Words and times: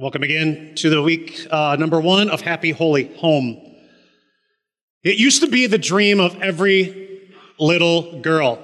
Welcome 0.00 0.22
again 0.22 0.74
to 0.76 0.90
the 0.90 1.02
week 1.02 1.44
uh, 1.50 1.74
number 1.76 1.98
one 1.98 2.30
of 2.30 2.40
Happy 2.40 2.70
Holy 2.70 3.12
Home. 3.16 3.60
It 5.02 5.18
used 5.18 5.42
to 5.42 5.48
be 5.48 5.66
the 5.66 5.76
dream 5.76 6.20
of 6.20 6.40
every 6.40 7.32
little 7.58 8.20
girl. 8.20 8.62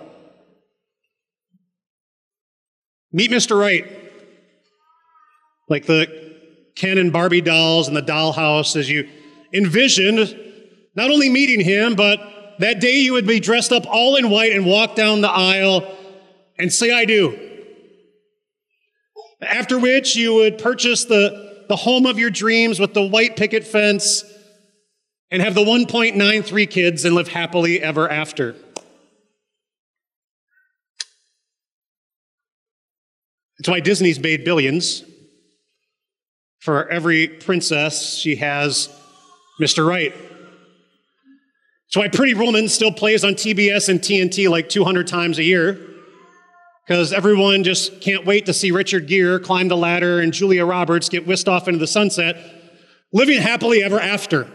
Meet 3.11 3.33
Mr. 3.33 3.59
Right. 3.59 3.85
Like 5.69 5.87
the 5.87 6.37
Ken 6.77 6.99
and 6.99 7.13
Barbie 7.13 7.41
dolls 7.41 7.89
in 7.89 7.95
the 7.95 8.01
dollhouse 8.01 8.77
as 8.77 8.89
you 8.89 9.09
envisioned 9.53 10.39
not 10.95 11.11
only 11.11 11.31
meeting 11.31 11.59
him, 11.59 11.97
but 11.97 12.21
that 12.61 12.81
day 12.81 13.01
you 13.01 13.13
would 13.15 13.27
be 13.27 13.41
dressed 13.41 13.73
up 13.73 13.87
all 13.89 14.15
in 14.15 14.31
white 14.31 14.53
and 14.53 14.65
walk 14.65 14.95
down 14.95 15.21
the 15.21 15.33
aisle 15.33 15.97
and 16.61 16.73
say, 16.73 16.93
I 16.93 17.05
do. 17.07 17.54
After 19.45 19.79
which 19.79 20.17
you 20.17 20.35
would 20.35 20.59
purchase 20.59 21.05
the, 21.05 21.65
the 21.69 21.77
home 21.77 22.07
of 22.07 22.19
your 22.19 22.31
dreams 22.31 22.81
with 22.81 22.95
the 22.95 23.03
white 23.03 23.37
picket 23.37 23.65
fence 23.65 24.25
and 25.31 25.43
have 25.43 25.55
the 25.55 25.65
1.93 25.65 26.71
kids 26.71 27.05
and 27.05 27.15
live 27.15 27.29
happily 27.29 27.83
ever 27.83 28.09
after. 28.09 28.55
That's 33.59 33.69
why 33.69 33.81
Disney's 33.81 34.19
made 34.19 34.45
billions. 34.45 35.05
For 36.61 36.89
every 36.89 37.29
princess, 37.29 38.15
she 38.15 38.37
has 38.37 38.89
Mr. 39.61 39.87
Right. 39.87 40.15
That's 41.87 41.97
why 41.97 42.09
Pretty 42.09 42.35
Woman 42.35 42.69
still 42.69 42.93
plays 42.93 43.25
on 43.25 43.35
TBS 43.35 43.89
and 43.89 44.01
TNT 44.01 44.49
like 44.49 44.69
200 44.69 45.07
times 45.07 45.39
a 45.39 45.45
year 45.45 45.94
because 46.87 47.13
everyone 47.13 47.65
just 47.65 48.01
can't 48.01 48.27
wait 48.27 48.47
to 48.47 48.53
see 48.53 48.71
Richard 48.71 49.07
Gere 49.07 49.39
climb 49.39 49.69
the 49.69 49.77
ladder 49.77 50.21
and 50.21 50.33
Julia 50.33 50.67
Roberts 50.67 51.09
get 51.09 51.27
whisked 51.27 51.49
off 51.49 51.67
into 51.67 51.79
the 51.79 51.87
sunset, 51.87 52.37
living 53.13 53.41
happily 53.41 53.83
ever 53.83 53.99
after. 53.99 54.51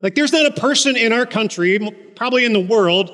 Like, 0.00 0.14
there's 0.14 0.32
not 0.32 0.46
a 0.46 0.60
person 0.60 0.96
in 0.96 1.12
our 1.12 1.26
country, 1.26 1.78
probably 2.14 2.44
in 2.44 2.52
the 2.52 2.60
world, 2.60 3.10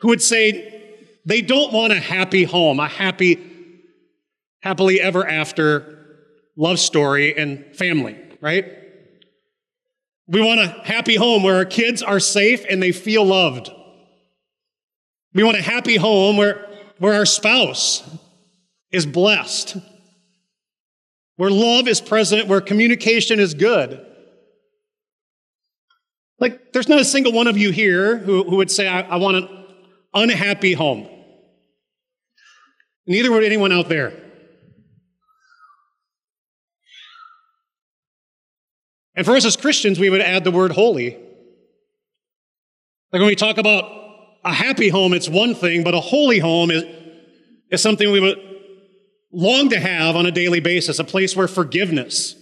who 0.00 0.08
would 0.08 0.22
say 0.22 0.96
they 1.24 1.40
don't 1.40 1.72
want 1.72 1.92
a 1.92 1.98
happy 1.98 2.44
home, 2.44 2.78
a 2.78 2.88
happy, 2.88 3.40
happily 4.60 5.00
ever 5.00 5.26
after 5.26 6.20
love 6.56 6.78
story 6.78 7.36
and 7.36 7.74
family, 7.74 8.16
right? 8.40 8.66
We 10.28 10.40
want 10.40 10.60
a 10.60 10.68
happy 10.84 11.16
home 11.16 11.42
where 11.42 11.56
our 11.56 11.64
kids 11.64 12.02
are 12.02 12.20
safe 12.20 12.64
and 12.68 12.82
they 12.82 12.92
feel 12.92 13.24
loved. 13.24 13.70
We 15.34 15.42
want 15.42 15.56
a 15.56 15.62
happy 15.62 15.96
home 15.96 16.36
where, 16.36 16.66
where 16.98 17.14
our 17.14 17.26
spouse 17.26 18.02
is 18.90 19.06
blessed, 19.06 19.76
where 21.36 21.50
love 21.50 21.88
is 21.88 22.00
present, 22.00 22.48
where 22.48 22.60
communication 22.60 23.40
is 23.40 23.54
good. 23.54 24.04
Like, 26.38 26.72
there's 26.72 26.88
not 26.88 27.00
a 27.00 27.04
single 27.04 27.32
one 27.32 27.46
of 27.46 27.56
you 27.56 27.70
here 27.70 28.18
who, 28.18 28.44
who 28.44 28.56
would 28.56 28.70
say, 28.70 28.88
I, 28.88 29.02
I 29.02 29.16
want 29.16 29.36
an 29.36 29.48
unhappy 30.12 30.74
home. 30.74 31.08
Neither 33.06 33.30
would 33.32 33.44
anyone 33.44 33.72
out 33.72 33.88
there. 33.88 34.12
And 39.14 39.26
for 39.26 39.36
us 39.36 39.44
as 39.44 39.56
Christians, 39.56 39.98
we 39.98 40.10
would 40.10 40.20
add 40.20 40.44
the 40.44 40.50
word 40.50 40.72
holy. 40.72 41.10
Like 43.12 43.20
when 43.20 43.26
we 43.26 43.36
talk 43.36 43.58
about 43.58 44.01
a 44.44 44.52
happy 44.52 44.88
home, 44.88 45.12
it's 45.12 45.28
one 45.28 45.54
thing, 45.54 45.84
but 45.84 45.94
a 45.94 46.00
holy 46.00 46.38
home 46.38 46.70
is, 46.70 46.84
is 47.70 47.80
something 47.80 48.10
we 48.10 48.20
would 48.20 48.38
long 49.32 49.68
to 49.70 49.80
have 49.80 50.14
on 50.16 50.26
a 50.26 50.30
daily 50.30 50.60
basis, 50.60 50.98
a 50.98 51.04
place 51.04 51.34
where 51.34 51.48
forgiveness 51.48 52.36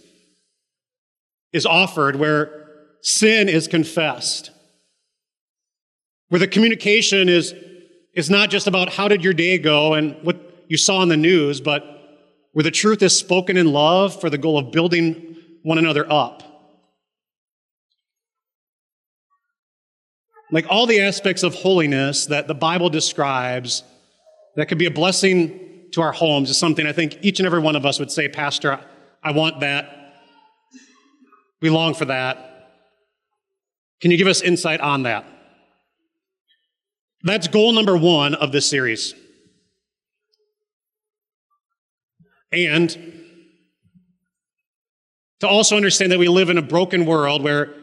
is 1.53 1.67
offered, 1.67 2.17
where 2.17 2.67
sin 3.03 3.49
is 3.49 3.69
confessed, 3.69 4.51
where 6.29 6.39
the 6.39 6.49
communication 6.49 7.29
is, 7.29 7.55
is 8.15 8.29
not 8.29 8.51
just 8.51 8.67
about 8.67 8.89
how 8.93 9.09
did 9.09 9.23
your 9.23 9.33
day 9.33 9.59
go 9.59 9.95
and 9.95 10.17
what 10.23 10.65
you 10.69 10.77
saw 10.77 11.03
in 11.03 11.09
the 11.09 11.17
news, 11.17 11.61
but 11.61 11.85
where 12.53 12.63
the 12.63 12.71
truth 12.71 13.03
is 13.03 13.17
spoken 13.17 13.57
in 13.57 13.73
love 13.73 14.21
for 14.21 14.31
the 14.31 14.39
goal 14.39 14.59
of 14.59 14.73
building 14.73 15.37
one 15.63 15.79
another 15.79 16.11
up. 16.11 16.50
Like 20.51 20.67
all 20.69 20.87
the 20.87 21.01
aspects 21.01 21.43
of 21.43 21.55
holiness 21.55 22.27
that 22.27 22.49
the 22.49 22.55
Bible 22.55 22.91
describes 22.91 23.85
that 24.57 24.67
could 24.67 24.79
be 24.79 24.87
a 24.87 24.91
blessing 24.91 25.89
to 25.93 26.03
our 26.03 26.13
homes 26.13 26.51
is 26.51 26.59
something 26.59 26.87
I 26.87 26.93
think 26.93 27.19
each 27.23 27.41
and 27.41 27.47
every 27.47 27.61
one 27.61 27.77
of 27.77 27.87
us 27.87 27.99
would 27.99 28.11
say, 28.11 28.29
Pastor, 28.29 28.81
I 29.23 29.33
want 29.33 29.61
that. 29.61 29.97
We 31.61 31.71
long 31.71 31.95
for 31.95 32.07
that. 32.07 32.47
Can 34.01 34.11
you 34.11 34.17
give 34.17 34.27
us 34.27 34.41
insight 34.41 34.81
on 34.81 35.05
that? 35.05 35.25
That's 37.23 37.49
goal 37.49 37.73
number 37.73 37.97
one 37.97 38.35
of 38.35 38.51
this 38.51 38.67
series. 38.67 39.15
And 42.51 42.91
to 45.41 45.49
also 45.49 45.77
understand 45.77 46.13
that 46.13 46.19
we 46.19 46.29
live 46.29 46.51
in 46.51 46.59
a 46.59 46.63
broken 46.63 47.07
world 47.07 47.43
where, 47.43 47.75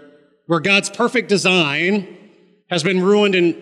where 0.48 0.60
God's 0.60 0.90
perfect 0.90 1.30
design 1.30 2.27
has 2.70 2.84
been 2.84 3.02
ruined 3.02 3.36
and, 3.36 3.56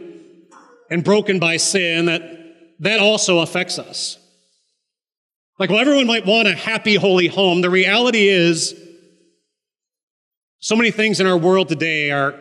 and 0.89 1.03
broken 1.03 1.39
by 1.39 1.57
sin, 1.57 2.05
that 2.05 2.21
that 2.79 2.99
also 2.99 3.39
affects 3.39 3.79
us. 3.79 4.17
Like, 5.57 5.69
well, 5.69 5.79
everyone 5.79 6.07
might 6.07 6.25
want 6.25 6.47
a 6.47 6.55
happy, 6.55 6.95
holy 6.95 7.27
home. 7.27 7.61
The 7.61 7.69
reality 7.69 8.27
is, 8.27 8.75
so 10.59 10.75
many 10.75 10.91
things 10.91 11.19
in 11.19 11.27
our 11.27 11.37
world 11.37 11.69
today 11.69 12.11
are, 12.11 12.35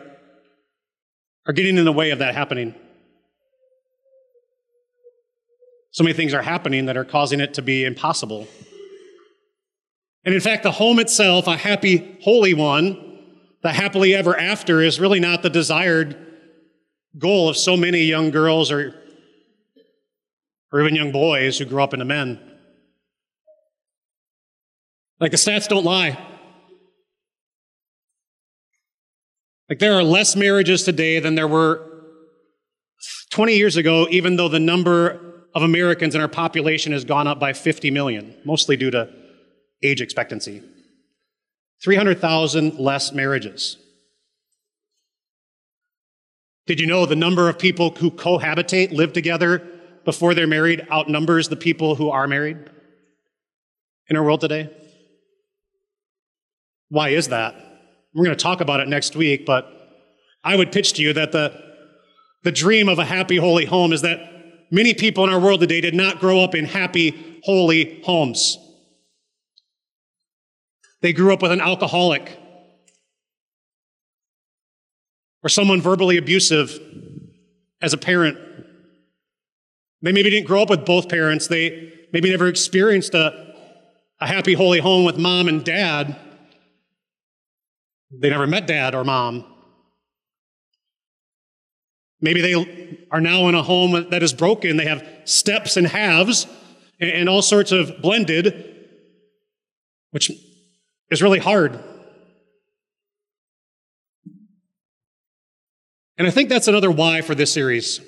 are 1.47 1.53
getting 1.53 1.77
in 1.77 1.85
the 1.85 1.91
way 1.91 2.09
of 2.09 2.19
that 2.19 2.33
happening. 2.33 2.73
So 5.91 6.03
many 6.03 6.13
things 6.13 6.33
are 6.33 6.41
happening 6.41 6.87
that 6.87 6.97
are 6.97 7.05
causing 7.05 7.39
it 7.39 7.53
to 7.53 7.61
be 7.61 7.85
impossible. 7.85 8.47
And 10.25 10.33
in 10.33 10.41
fact, 10.41 10.63
the 10.63 10.71
home 10.71 10.99
itself, 10.99 11.47
a 11.47 11.55
happy, 11.55 12.17
holy 12.21 12.53
one, 12.53 13.19
the 13.61 13.71
happily 13.71 14.13
ever 14.13 14.37
after, 14.37 14.81
is 14.81 14.99
really 14.99 15.19
not 15.19 15.41
the 15.43 15.49
desired 15.49 16.24
goal 17.17 17.49
of 17.49 17.57
so 17.57 17.77
many 17.77 18.03
young 18.03 18.31
girls 18.31 18.71
or, 18.71 18.93
or 20.71 20.81
even 20.81 20.95
young 20.95 21.11
boys 21.11 21.57
who 21.57 21.65
grow 21.65 21.83
up 21.83 21.93
into 21.93 22.05
men. 22.05 22.39
Like 25.19 25.31
the 25.31 25.37
stats 25.37 25.67
don't 25.67 25.85
lie. 25.85 26.17
Like 29.69 29.79
there 29.79 29.93
are 29.93 30.03
less 30.03 30.35
marriages 30.35 30.83
today 30.83 31.19
than 31.19 31.35
there 31.35 31.47
were 31.47 31.81
20 33.31 33.55
years 33.55 33.77
ago, 33.77 34.07
even 34.11 34.35
though 34.35 34.49
the 34.49 34.59
number 34.59 35.43
of 35.55 35.63
Americans 35.63 36.15
in 36.15 36.21
our 36.21 36.27
population 36.27 36.91
has 36.91 37.05
gone 37.05 37.27
up 37.27 37.39
by 37.39 37.53
50 37.53 37.89
million, 37.91 38.35
mostly 38.43 38.75
due 38.77 38.91
to 38.91 39.09
age 39.81 40.01
expectancy. 40.01 40.61
300,000 41.83 42.77
less 42.77 43.11
marriages. 43.13 43.77
Did 46.67 46.79
you 46.79 46.87
know 46.87 47.05
the 47.05 47.15
number 47.15 47.47
of 47.47 47.59
people 47.59 47.91
who 47.91 48.09
cohabitate, 48.09 48.91
live 48.91 49.13
together 49.13 49.67
before 50.03 50.33
they're 50.33 50.47
married, 50.47 50.87
outnumbers 50.91 51.49
the 51.49 51.55
people 51.55 51.95
who 51.95 52.09
are 52.09 52.27
married 52.27 52.57
in 54.09 54.17
our 54.17 54.23
world 54.23 54.41
today? 54.41 54.69
Why 56.89 57.09
is 57.09 57.27
that? 57.29 57.55
We're 58.13 58.25
going 58.25 58.37
to 58.37 58.43
talk 58.43 58.61
about 58.61 58.79
it 58.79 58.87
next 58.87 59.15
week, 59.15 59.45
but 59.45 59.71
I 60.43 60.55
would 60.55 60.71
pitch 60.71 60.93
to 60.93 61.01
you 61.01 61.13
that 61.13 61.31
the, 61.31 61.53
the 62.43 62.51
dream 62.51 62.87
of 62.87 62.97
a 62.97 63.05
happy, 63.05 63.37
holy 63.37 63.65
home 63.65 63.93
is 63.93 64.01
that 64.01 64.19
many 64.71 64.93
people 64.93 65.23
in 65.23 65.29
our 65.29 65.39
world 65.39 65.59
today 65.59 65.81
did 65.81 65.95
not 65.95 66.19
grow 66.19 66.39
up 66.39 66.55
in 66.55 66.65
happy, 66.65 67.41
holy 67.43 68.01
homes. 68.03 68.57
They 71.01 71.13
grew 71.13 71.33
up 71.33 71.41
with 71.41 71.51
an 71.51 71.61
alcoholic 71.61 72.39
or 75.45 75.49
someone 75.49 75.79
verbally 75.79 76.17
abusive 76.17 76.79
as 77.79 77.93
a 77.93 77.97
parent. 77.97 78.35
They 80.01 80.11
maybe 80.11 80.31
didn't 80.31 80.47
grow 80.47 80.63
up 80.63 80.71
with 80.71 80.85
both 80.85 81.07
parents. 81.07 81.47
They 81.47 81.93
maybe 82.11 82.31
never 82.31 82.47
experienced 82.47 83.13
a, 83.13 83.53
a 84.19 84.25
happy, 84.25 84.55
holy 84.55 84.79
home 84.79 85.05
with 85.05 85.19
mom 85.19 85.47
and 85.47 85.63
dad. 85.63 86.15
They 88.09 88.31
never 88.31 88.47
met 88.47 88.65
dad 88.65 88.95
or 88.95 89.03
mom. 89.03 89.45
Maybe 92.21 92.41
they 92.41 93.05
are 93.11 93.21
now 93.21 93.47
in 93.47 93.53
a 93.53 93.61
home 93.61 94.09
that 94.09 94.23
is 94.23 94.33
broken. 94.33 94.77
They 94.77 94.85
have 94.85 95.07
steps 95.25 95.77
and 95.77 95.85
halves 95.85 96.47
and 96.99 97.29
all 97.29 97.43
sorts 97.43 97.71
of 97.71 98.01
blended, 98.01 98.87
which 100.09 100.31
is 101.11 101.21
really 101.21 101.39
hard. 101.39 101.79
And 106.17 106.27
I 106.27 106.31
think 106.31 106.49
that's 106.49 106.67
another 106.67 106.91
why 106.91 107.21
for 107.21 107.35
this 107.35 107.51
series. 107.51 107.99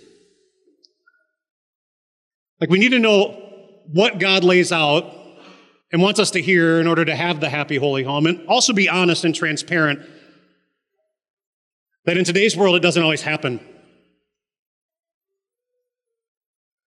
Like, 2.60 2.70
we 2.70 2.80
need 2.80 2.90
to 2.90 3.00
know 3.00 3.32
what 3.92 4.20
God 4.20 4.44
lays 4.44 4.72
out 4.72 5.14
and 5.92 6.02
wants 6.02 6.20
us 6.20 6.32
to 6.32 6.42
hear 6.42 6.80
in 6.80 6.88
order 6.88 7.06
to 7.06 7.16
have 7.16 7.40
the 7.40 7.50
happy, 7.50 7.78
holy 7.78 8.04
home, 8.04 8.26
and 8.26 8.48
also 8.48 8.74
be 8.74 8.90
honest 8.90 9.24
and 9.24 9.34
transparent 9.34 10.00
that 12.06 12.18
in 12.18 12.24
today's 12.24 12.56
world 12.56 12.76
it 12.76 12.80
doesn't 12.80 13.04
always 13.04 13.22
happen. 13.22 13.60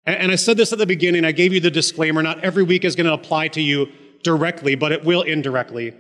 And 0.05 0.31
I 0.31 0.35
said 0.35 0.57
this 0.57 0.71
at 0.71 0.77
the 0.77 0.85
beginning, 0.85 1.25
I 1.25 1.31
gave 1.31 1.51
you 1.51 1.59
the 1.59 1.71
disclaimer 1.71 2.21
not 2.21 2.43
every 2.43 2.61
week 2.61 2.85
is 2.85 2.95
going 2.95 3.07
to 3.07 3.13
apply 3.13 3.47
to 3.49 3.61
you 3.61 3.87
directly, 4.23 4.75
but 4.75 4.91
it 4.91 5.03
will 5.03 5.23
indirectly. 5.23 5.95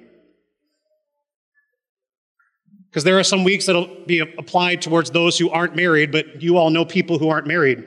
Because 2.89 3.03
there 3.03 3.19
are 3.19 3.23
some 3.23 3.43
weeks 3.43 3.65
that'll 3.65 4.05
be 4.05 4.19
applied 4.19 4.81
towards 4.81 5.11
those 5.11 5.37
who 5.37 5.49
aren't 5.49 5.75
married, 5.75 6.11
but 6.11 6.41
you 6.41 6.57
all 6.57 6.69
know 6.69 6.85
people 6.85 7.19
who 7.19 7.29
aren't 7.29 7.47
married. 7.47 7.85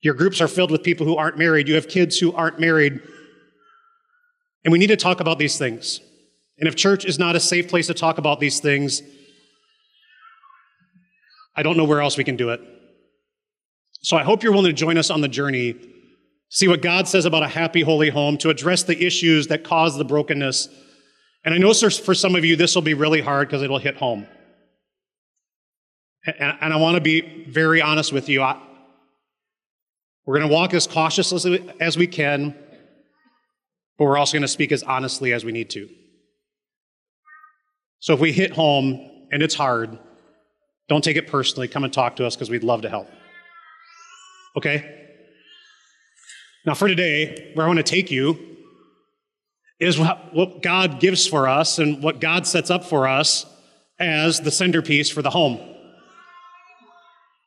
Your 0.00 0.14
groups 0.14 0.40
are 0.40 0.48
filled 0.48 0.70
with 0.70 0.82
people 0.82 1.06
who 1.06 1.16
aren't 1.16 1.38
married. 1.38 1.66
You 1.66 1.74
have 1.74 1.88
kids 1.88 2.18
who 2.18 2.32
aren't 2.32 2.60
married. 2.60 3.00
And 4.64 4.72
we 4.72 4.78
need 4.78 4.88
to 4.88 4.96
talk 4.96 5.20
about 5.20 5.38
these 5.38 5.58
things. 5.58 6.00
And 6.58 6.68
if 6.68 6.76
church 6.76 7.04
is 7.04 7.18
not 7.18 7.36
a 7.36 7.40
safe 7.40 7.68
place 7.68 7.86
to 7.86 7.94
talk 7.94 8.18
about 8.18 8.40
these 8.40 8.60
things, 8.60 9.02
I 11.56 11.62
don't 11.62 11.76
know 11.76 11.84
where 11.84 12.00
else 12.00 12.16
we 12.16 12.24
can 12.24 12.36
do 12.36 12.50
it. 12.50 12.60
So 14.00 14.16
I 14.16 14.22
hope 14.22 14.42
you're 14.42 14.52
willing 14.52 14.70
to 14.70 14.72
join 14.72 14.96
us 14.96 15.10
on 15.10 15.20
the 15.20 15.28
journey, 15.28 15.74
see 16.48 16.68
what 16.68 16.82
God 16.82 17.08
says 17.08 17.24
about 17.24 17.42
a 17.42 17.48
happy, 17.48 17.82
holy 17.82 18.10
home, 18.10 18.38
to 18.38 18.50
address 18.50 18.84
the 18.84 19.04
issues 19.04 19.48
that 19.48 19.64
cause 19.64 19.98
the 19.98 20.04
brokenness. 20.04 20.68
And 21.44 21.54
I 21.54 21.58
know 21.58 21.72
for 21.72 22.14
some 22.14 22.34
of 22.34 22.44
you, 22.44 22.56
this 22.56 22.74
will 22.74 22.82
be 22.82 22.94
really 22.94 23.20
hard 23.20 23.48
because 23.48 23.62
it'll 23.62 23.78
hit 23.78 23.96
home. 23.96 24.26
And 26.26 26.74
I 26.74 26.76
want 26.76 26.96
to 26.96 27.00
be 27.00 27.44
very 27.48 27.80
honest 27.80 28.12
with 28.12 28.28
you. 28.28 28.40
We're 30.26 30.38
going 30.38 30.48
to 30.48 30.52
walk 30.52 30.74
as 30.74 30.86
cautiously 30.86 31.72
as 31.80 31.96
we 31.96 32.06
can, 32.06 32.54
but 33.96 34.04
we're 34.04 34.18
also 34.18 34.34
going 34.34 34.42
to 34.42 34.48
speak 34.48 34.72
as 34.72 34.82
honestly 34.82 35.32
as 35.32 35.44
we 35.44 35.52
need 35.52 35.70
to. 35.70 35.88
So 38.00 38.12
if 38.12 38.20
we 38.20 38.32
hit 38.32 38.52
home 38.52 39.26
and 39.32 39.42
it's 39.42 39.54
hard, 39.54 39.98
don't 40.88 41.02
take 41.02 41.16
it 41.16 41.28
personally. 41.28 41.66
Come 41.68 41.84
and 41.84 41.92
talk 41.92 42.16
to 42.16 42.26
us 42.26 42.36
because 42.36 42.50
we'd 42.50 42.64
love 42.64 42.82
to 42.82 42.90
help. 42.90 43.08
Okay? 44.56 45.06
Now, 46.66 46.74
for 46.74 46.88
today, 46.88 47.52
where 47.54 47.64
I 47.64 47.68
want 47.68 47.78
to 47.78 47.82
take 47.82 48.10
you 48.10 48.57
is 49.80 49.98
what 49.98 50.62
God 50.62 51.00
gives 51.00 51.26
for 51.26 51.48
us 51.48 51.78
and 51.78 52.02
what 52.02 52.20
God 52.20 52.46
sets 52.46 52.70
up 52.70 52.84
for 52.84 53.06
us 53.06 53.46
as 53.98 54.40
the 54.40 54.50
centerpiece 54.50 55.08
for 55.08 55.22
the 55.22 55.30
home. 55.30 55.58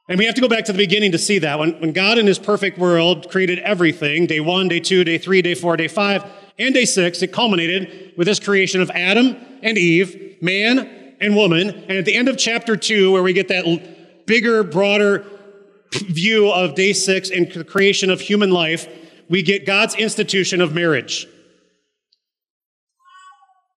And 0.08 0.18
we 0.18 0.26
have 0.26 0.36
to 0.36 0.42
go 0.42 0.50
back 0.50 0.66
to 0.66 0.74
the 0.74 0.78
beginning 0.78 1.14
to 1.14 1.18
see 1.18 1.40
that. 1.40 1.60
When, 1.60 1.80
when 1.80 1.94
God 1.94 2.18
in 2.18 2.28
his 2.28 2.40
perfect 2.40 2.78
world 2.78 3.30
created 3.30 3.60
everything, 3.60 4.26
day 4.26 4.40
one, 4.40 4.68
day 4.68 4.80
two, 4.80 5.04
day 5.04 5.18
three, 5.18 5.42
day 5.42 5.56
four, 5.56 5.78
day 5.78 5.88
five, 5.88 6.26
and 6.58 6.74
day 6.74 6.86
six, 6.86 7.22
it 7.22 7.32
culminated 7.32 8.14
with 8.18 8.28
his 8.28 8.40
creation 8.40 8.82
of 8.82 8.90
Adam 8.92 9.38
and 9.62 9.78
Eve, 9.78 10.38
man 10.42 11.16
and 11.22 11.36
woman. 11.36 11.70
And 11.70 11.92
at 11.92 12.06
the 12.06 12.16
end 12.16 12.28
of 12.28 12.38
chapter 12.38 12.76
two, 12.76 13.12
where 13.12 13.24
we 13.24 13.32
get 13.32 13.48
that 13.50 14.26
bigger, 14.26 14.64
broader 14.64 15.26
view 15.94 16.52
of 16.52 16.76
day 16.76 16.94
six 16.94 17.30
and 17.30 17.52
the 17.52 17.64
creation 17.64 18.10
of 18.10 18.20
human 18.20 18.52
life, 18.52 18.88
we 19.30 19.44
get 19.44 19.66
God's 19.66 19.96
institution 19.96 20.60
of 20.60 20.74
marriage. 20.74 21.28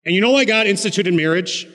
And 0.05 0.15
you 0.15 0.21
know 0.21 0.33
why 0.33 0.45
God 0.45 0.67
instituted 0.67 1.15
marriage? 1.15 1.67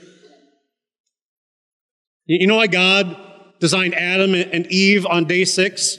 You 2.25 2.45
know 2.47 2.57
why 2.57 2.67
God 2.67 3.15
designed 3.59 3.95
Adam 3.95 4.33
and 4.33 4.67
Eve 4.67 5.05
on 5.05 5.25
day 5.25 5.45
six? 5.45 5.97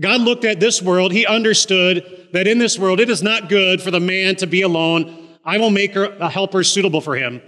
God 0.00 0.20
looked 0.22 0.44
at 0.44 0.60
this 0.60 0.80
world. 0.80 1.12
He 1.12 1.26
understood 1.26 2.28
that 2.32 2.46
in 2.46 2.58
this 2.58 2.78
world, 2.78 3.00
it 3.00 3.10
is 3.10 3.22
not 3.22 3.48
good 3.48 3.82
for 3.82 3.90
the 3.90 4.00
man 4.00 4.36
to 4.36 4.46
be 4.46 4.62
alone. 4.62 5.38
I 5.44 5.58
will 5.58 5.70
make 5.70 5.94
a 5.94 6.28
helper 6.28 6.64
suitable 6.64 7.00
for 7.00 7.16
him. 7.16 7.40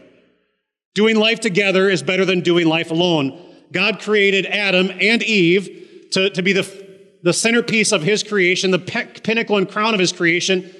Doing 0.95 1.17
life 1.17 1.41
together 1.41 1.89
is 1.89 2.03
better 2.03 2.25
than 2.25 2.41
doing 2.41 2.67
life 2.67 2.91
alone. 2.91 3.41
God 3.73 4.01
created 4.01 4.47
Adam 4.47 4.91
and 5.01 5.23
Eve 5.23 6.09
to, 6.13 6.31
to 6.31 6.43
be 6.43 6.53
the, 6.53 6.87
the 7.23 7.33
centerpiece 7.33 7.93
of 7.93 8.03
his 8.03 8.23
creation, 8.23 8.71
the 8.71 8.79
pe- 8.79 9.13
pinnacle 9.21 9.59
and 9.59 9.69
crown 9.69 9.95
of 9.95 10.01
his 10.01 10.13
creation, 10.13 10.75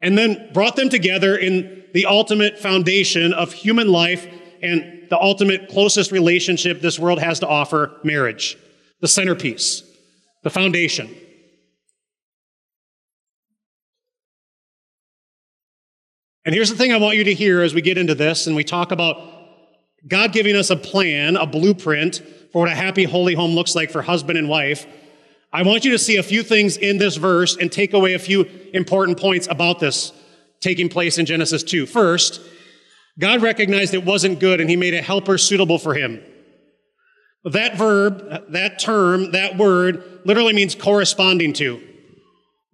and 0.00 0.16
then 0.16 0.50
brought 0.52 0.76
them 0.76 0.88
together 0.88 1.36
in 1.36 1.84
the 1.94 2.06
ultimate 2.06 2.58
foundation 2.58 3.32
of 3.32 3.52
human 3.52 3.88
life 3.88 4.26
and 4.62 5.06
the 5.10 5.18
ultimate 5.18 5.68
closest 5.68 6.12
relationship 6.12 6.80
this 6.80 6.98
world 6.98 7.18
has 7.18 7.40
to 7.40 7.48
offer 7.48 7.96
marriage, 8.04 8.56
the 9.00 9.08
centerpiece, 9.08 9.82
the 10.42 10.50
foundation. 10.50 11.14
And 16.44 16.54
here's 16.54 16.70
the 16.70 16.76
thing 16.76 16.92
I 16.92 16.96
want 16.96 17.16
you 17.16 17.24
to 17.24 17.34
hear 17.34 17.62
as 17.62 17.74
we 17.74 17.82
get 17.82 17.98
into 17.98 18.14
this 18.14 18.46
and 18.46 18.56
we 18.56 18.64
talk 18.64 18.90
about 18.90 19.20
God 20.06 20.32
giving 20.32 20.56
us 20.56 20.70
a 20.70 20.76
plan, 20.76 21.36
a 21.36 21.46
blueprint 21.46 22.22
for 22.52 22.62
what 22.62 22.70
a 22.70 22.74
happy, 22.74 23.04
holy 23.04 23.34
home 23.34 23.50
looks 23.52 23.74
like 23.74 23.90
for 23.90 24.00
husband 24.00 24.38
and 24.38 24.48
wife, 24.48 24.86
I 25.52 25.62
want 25.62 25.84
you 25.84 25.92
to 25.92 25.98
see 25.98 26.16
a 26.16 26.22
few 26.22 26.42
things 26.42 26.76
in 26.76 26.98
this 26.98 27.16
verse 27.16 27.56
and 27.56 27.72
take 27.72 27.94
away 27.94 28.14
a 28.14 28.18
few 28.18 28.42
important 28.74 29.18
points 29.18 29.46
about 29.46 29.80
this 29.80 30.12
taking 30.60 30.88
place 30.88 31.18
in 31.18 31.26
Genesis 31.26 31.62
2. 31.62 31.86
First, 31.86 32.40
God 33.18 33.42
recognized 33.42 33.94
it 33.94 34.04
wasn't 34.04 34.40
good 34.40 34.60
and 34.60 34.68
he 34.68 34.76
made 34.76 34.94
a 34.94 35.00
helper 35.00 35.38
suitable 35.38 35.78
for 35.78 35.94
him. 35.94 36.22
That 37.44 37.76
verb, 37.76 38.52
that 38.52 38.78
term, 38.78 39.32
that 39.32 39.56
word 39.56 40.20
literally 40.24 40.52
means 40.52 40.74
corresponding 40.74 41.54
to. 41.54 41.80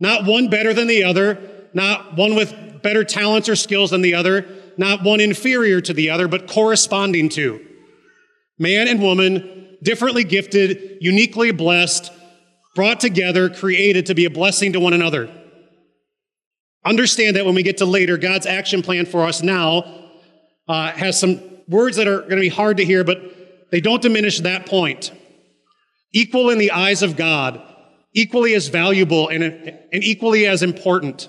Not 0.00 0.25
one 0.25 0.49
better 0.49 0.75
than 0.75 0.88
the 0.88 1.05
other, 1.05 1.38
not 1.75 2.17
one 2.17 2.35
with 2.35 2.82
better 2.82 3.05
talents 3.05 3.49
or 3.49 3.56
skills 3.56 3.91
than 3.91 4.03
the 4.03 4.15
other, 4.15 4.47
not 4.76 5.05
one 5.05 5.21
inferior 5.21 5.81
to 5.81 5.93
the 5.93 6.11
other, 6.11 6.26
but 6.26 6.49
corresponding 6.49 7.29
to. 7.31 7.65
Man 8.59 8.88
and 8.88 9.00
woman 9.00 9.76
differently 9.82 10.25
gifted, 10.25 10.99
uniquely 11.00 11.53
blessed, 11.53 12.11
brought 12.75 13.00
together, 13.00 13.49
created 13.49 14.06
to 14.06 14.15
be 14.15 14.25
a 14.25 14.31
blessing 14.31 14.73
to 14.73 14.81
one 14.81 14.93
another. 14.93 15.31
Understand 16.85 17.37
that 17.37 17.47
when 17.47 17.55
we 17.55 17.62
get 17.62 17.79
to 17.79 17.87
later, 17.87 18.19
God's 18.19 18.47
action 18.47 18.82
plan 18.82 19.06
for 19.06 19.25
us 19.25 19.43
now 19.43 20.11
uh, 20.69 20.91
has 20.93 21.19
some 21.19 21.41
words 21.69 21.97
that 21.97 22.06
are 22.06 22.21
going 22.21 22.37
to 22.37 22.41
be 22.41 22.49
hard 22.49 22.76
to 22.76 22.85
hear, 22.85 23.05
but 23.05 23.71
they 23.71 23.81
don't 23.81 24.03
diminish 24.03 24.41
that 24.41 24.67
point. 24.67 25.12
Equal 26.12 26.50
in 26.50 26.59
the 26.59 26.73
eyes 26.73 27.03
of 27.03 27.17
God, 27.17 27.62
equally 28.12 28.55
as 28.55 28.69
valuable 28.69 29.29
and, 29.29 29.43
and 29.43 30.05
equally 30.05 30.47
as 30.47 30.62
important 30.62 31.29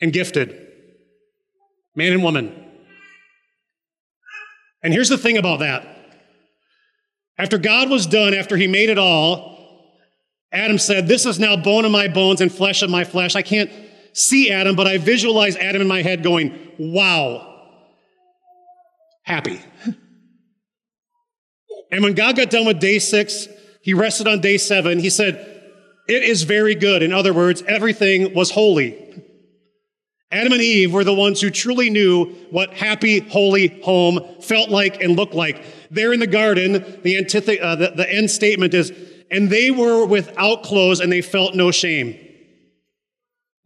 and 0.00 0.12
gifted. 0.12 0.66
Man 1.94 2.12
and 2.12 2.22
woman. 2.22 2.64
And 4.82 4.92
here's 4.92 5.08
the 5.08 5.18
thing 5.18 5.38
about 5.38 5.60
that 5.60 5.86
after 7.38 7.56
God 7.56 7.88
was 7.88 8.06
done, 8.06 8.34
after 8.34 8.56
he 8.56 8.66
made 8.66 8.90
it 8.90 8.98
all, 8.98 9.57
Adam 10.52 10.78
said, 10.78 11.08
This 11.08 11.26
is 11.26 11.38
now 11.38 11.56
bone 11.56 11.84
of 11.84 11.92
my 11.92 12.08
bones 12.08 12.40
and 12.40 12.52
flesh 12.52 12.82
of 12.82 12.90
my 12.90 13.04
flesh. 13.04 13.36
I 13.36 13.42
can't 13.42 13.70
see 14.12 14.50
Adam, 14.50 14.76
but 14.76 14.86
I 14.86 14.98
visualize 14.98 15.56
Adam 15.56 15.82
in 15.82 15.88
my 15.88 16.02
head 16.02 16.22
going, 16.22 16.58
Wow, 16.78 17.66
happy. 19.22 19.60
and 21.90 22.02
when 22.02 22.14
God 22.14 22.36
got 22.36 22.50
done 22.50 22.66
with 22.66 22.80
day 22.80 22.98
six, 22.98 23.48
he 23.82 23.94
rested 23.94 24.26
on 24.26 24.40
day 24.40 24.58
seven. 24.58 24.98
He 24.98 25.10
said, 25.10 25.34
It 26.08 26.22
is 26.22 26.44
very 26.44 26.74
good. 26.74 27.02
In 27.02 27.12
other 27.12 27.34
words, 27.34 27.62
everything 27.66 28.34
was 28.34 28.50
holy. 28.50 29.04
Adam 30.30 30.52
and 30.52 30.60
Eve 30.60 30.92
were 30.92 31.04
the 31.04 31.14
ones 31.14 31.40
who 31.40 31.48
truly 31.48 31.88
knew 31.88 32.26
what 32.50 32.74
happy, 32.74 33.20
holy 33.20 33.80
home 33.82 34.20
felt 34.42 34.68
like 34.68 35.02
and 35.02 35.16
looked 35.16 35.32
like. 35.32 35.64
There 35.90 36.12
in 36.12 36.20
the 36.20 36.26
garden, 36.26 36.72
the, 37.02 37.16
antith- 37.16 37.62
uh, 37.62 37.76
the, 37.76 37.92
the 37.96 38.12
end 38.12 38.30
statement 38.30 38.74
is, 38.74 38.92
and 39.30 39.50
they 39.50 39.70
were 39.70 40.04
without 40.06 40.62
clothes 40.62 41.00
and 41.00 41.10
they 41.10 41.20
felt 41.20 41.54
no 41.54 41.70
shame. 41.70 42.18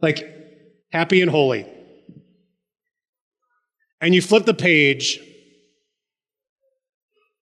Like 0.01 0.27
happy 0.91 1.21
and 1.21 1.31
holy. 1.31 1.65
And 4.01 4.13
you 4.13 4.21
flip 4.21 4.45
the 4.45 4.53
page, 4.53 5.19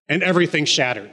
and 0.08 0.22
everything 0.22 0.66
shattered. 0.66 1.12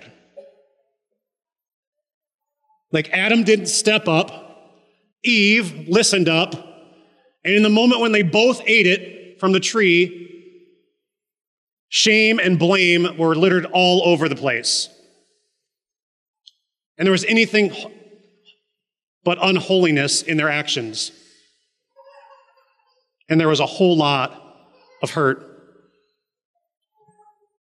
Like 2.93 3.11
Adam 3.13 3.45
didn't 3.45 3.67
step 3.67 4.09
up, 4.09 4.77
Eve 5.25 5.89
listened 5.89 6.29
up, 6.29 6.55
and 7.45 7.55
in 7.55 7.63
the 7.63 7.71
moment 7.71 8.03
when 8.03 8.13
they 8.13 8.23
both 8.23 8.61
ate 8.67 8.87
it 8.87 9.41
from 9.41 9.53
the 9.53 9.61
tree, 9.61 10.29
Shame 11.89 12.39
and 12.39 12.59
blame 12.59 13.17
were 13.17 13.35
littered 13.35 13.65
all 13.73 14.03
over 14.05 14.29
the 14.29 14.37
place. 14.37 14.91
And 16.99 17.07
there 17.07 17.13
was 17.13 17.25
anything 17.25 17.73
but 19.25 19.39
unholiness 19.41 20.23
in 20.23 20.37
their 20.37 20.49
actions. 20.49 21.13
And 23.29 23.41
there 23.41 23.49
was 23.49 23.61
a 23.61 23.67
whole 23.67 23.97
lot 23.97 24.33
of 25.03 25.11
hurt. 25.11 25.45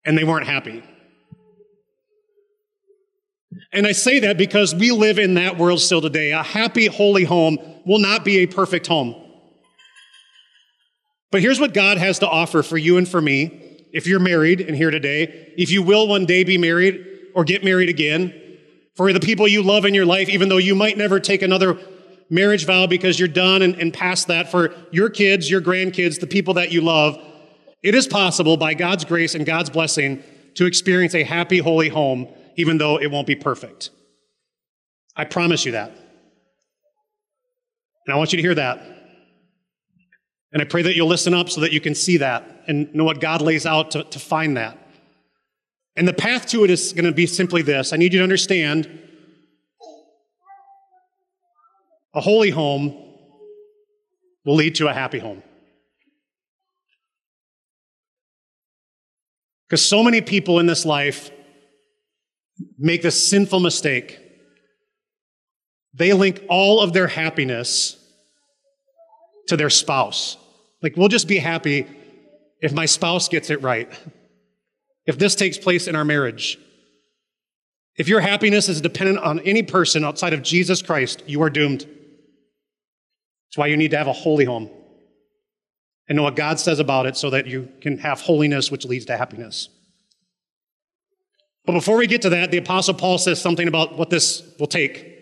And 0.05 0.17
they 0.17 0.23
weren't 0.23 0.47
happy. 0.47 0.83
And 3.71 3.85
I 3.87 3.91
say 3.91 4.19
that 4.19 4.37
because 4.37 4.73
we 4.73 4.91
live 4.91 5.19
in 5.19 5.33
that 5.35 5.57
world 5.57 5.81
still 5.81 6.01
today. 6.01 6.31
A 6.31 6.43
happy, 6.43 6.85
holy 6.85 7.23
home 7.23 7.57
will 7.85 7.99
not 7.99 8.23
be 8.23 8.37
a 8.37 8.45
perfect 8.45 8.87
home. 8.87 9.15
But 11.31 11.41
here's 11.41 11.59
what 11.59 11.73
God 11.73 11.97
has 11.97 12.19
to 12.19 12.29
offer 12.29 12.63
for 12.63 12.77
you 12.77 12.97
and 12.97 13.07
for 13.07 13.21
me. 13.21 13.61
If 13.91 14.07
you're 14.07 14.19
married 14.19 14.61
and 14.61 14.75
here 14.75 14.91
today, 14.91 15.53
if 15.57 15.71
you 15.71 15.81
will 15.81 16.07
one 16.07 16.25
day 16.25 16.43
be 16.43 16.57
married 16.57 17.05
or 17.33 17.43
get 17.43 17.63
married 17.63 17.89
again, 17.89 18.33
for 18.95 19.11
the 19.11 19.19
people 19.19 19.47
you 19.47 19.61
love 19.61 19.85
in 19.85 19.93
your 19.93 20.05
life, 20.05 20.29
even 20.29 20.49
though 20.49 20.57
you 20.57 20.75
might 20.75 20.97
never 20.97 21.19
take 21.19 21.41
another 21.41 21.77
marriage 22.29 22.65
vow 22.65 22.87
because 22.87 23.19
you're 23.19 23.27
done 23.27 23.61
and, 23.61 23.75
and 23.75 23.93
past 23.93 24.27
that, 24.27 24.49
for 24.49 24.73
your 24.91 25.09
kids, 25.09 25.49
your 25.49 25.61
grandkids, 25.61 26.19
the 26.19 26.27
people 26.27 26.55
that 26.55 26.71
you 26.71 26.81
love, 26.81 27.19
it 27.83 27.93
is 27.93 28.07
possible 28.07 28.57
by 28.57 28.73
God's 28.73 29.05
grace 29.05 29.35
and 29.35 29.45
God's 29.45 29.69
blessing 29.69 30.23
to 30.55 30.65
experience 30.65 31.13
a 31.13 31.23
happy, 31.23 31.59
holy 31.59 31.89
home, 31.89 32.27
even 32.55 32.77
though 32.77 32.99
it 32.99 33.11
won't 33.11 33.27
be 33.27 33.35
perfect. 33.35 33.91
I 35.15 35.25
promise 35.25 35.65
you 35.65 35.73
that. 35.73 35.91
And 38.05 38.13
I 38.13 38.17
want 38.17 38.33
you 38.33 38.37
to 38.37 38.41
hear 38.41 38.55
that. 38.55 38.81
And 40.51 40.61
I 40.61 40.65
pray 40.65 40.83
that 40.83 40.95
you'll 40.95 41.07
listen 41.07 41.33
up 41.33 41.49
so 41.49 41.61
that 41.61 41.73
you 41.73 41.81
can 41.81 41.95
see 41.95 42.17
that 42.17 42.63
and 42.67 42.93
know 42.95 43.03
what 43.03 43.19
God 43.19 43.41
lays 43.41 43.65
out 43.65 43.91
to, 43.91 44.03
to 44.03 44.19
find 44.19 44.55
that. 44.57 44.77
And 45.95 46.07
the 46.07 46.13
path 46.13 46.47
to 46.47 46.63
it 46.63 46.69
is 46.69 46.93
going 46.93 47.05
to 47.05 47.11
be 47.11 47.25
simply 47.25 47.61
this 47.61 47.93
I 47.93 47.97
need 47.97 48.13
you 48.13 48.19
to 48.19 48.23
understand 48.23 49.01
a 52.13 52.21
holy 52.21 52.49
home 52.49 53.01
will 54.45 54.55
lead 54.55 54.75
to 54.75 54.87
a 54.87 54.93
happy 54.93 55.19
home. 55.19 55.43
Because 59.67 59.83
so 59.83 60.03
many 60.03 60.21
people 60.21 60.59
in 60.59 60.67
this 60.67 60.85
life 60.85 61.31
make 62.77 63.01
this 63.01 63.27
sinful 63.27 63.59
mistake. 63.59 64.19
They 65.93 66.13
link 66.13 66.43
all 66.49 66.81
of 66.81 66.93
their 66.93 67.07
happiness 67.07 67.97
to 69.47 69.57
their 69.57 69.69
spouse. 69.69 70.37
Like, 70.81 70.95
we'll 70.97 71.07
just 71.07 71.27
be 71.27 71.37
happy 71.37 71.87
if 72.61 72.73
my 72.73 72.85
spouse 72.85 73.27
gets 73.27 73.49
it 73.49 73.61
right, 73.61 73.91
if 75.05 75.17
this 75.17 75.35
takes 75.35 75.57
place 75.57 75.87
in 75.87 75.95
our 75.95 76.05
marriage. 76.05 76.57
If 77.95 78.07
your 78.07 78.19
happiness 78.19 78.67
is 78.67 78.81
dependent 78.81 79.19
on 79.19 79.39
any 79.41 79.63
person 79.63 80.03
outside 80.03 80.33
of 80.33 80.41
Jesus 80.41 80.81
Christ, 80.81 81.23
you 81.27 81.41
are 81.41 81.49
doomed. 81.49 81.81
That's 81.81 83.57
why 83.57 83.67
you 83.67 83.77
need 83.77 83.91
to 83.91 83.97
have 83.97 84.07
a 84.07 84.13
holy 84.13 84.45
home 84.45 84.69
and 86.07 86.15
know 86.17 86.23
what 86.23 86.35
God 86.35 86.59
says 86.59 86.79
about 86.79 87.05
it 87.05 87.15
so 87.15 87.29
that 87.29 87.47
you 87.47 87.69
can 87.81 87.97
have 87.99 88.21
holiness, 88.21 88.69
which 88.69 88.85
leads 88.85 89.05
to 89.05 89.17
happiness. 89.17 89.69
But 91.65 91.71
before 91.71 91.97
we 91.97 92.05
get 92.05 92.21
to 92.23 92.29
that, 92.29 92.51
the 92.51 92.57
Apostle 92.57 92.93
Paul 92.93 93.17
says 93.17 93.41
something 93.41 93.67
about 93.67 93.97
what 93.97 94.09
this 94.09 94.43
will 94.59 94.67
take. 94.67 95.13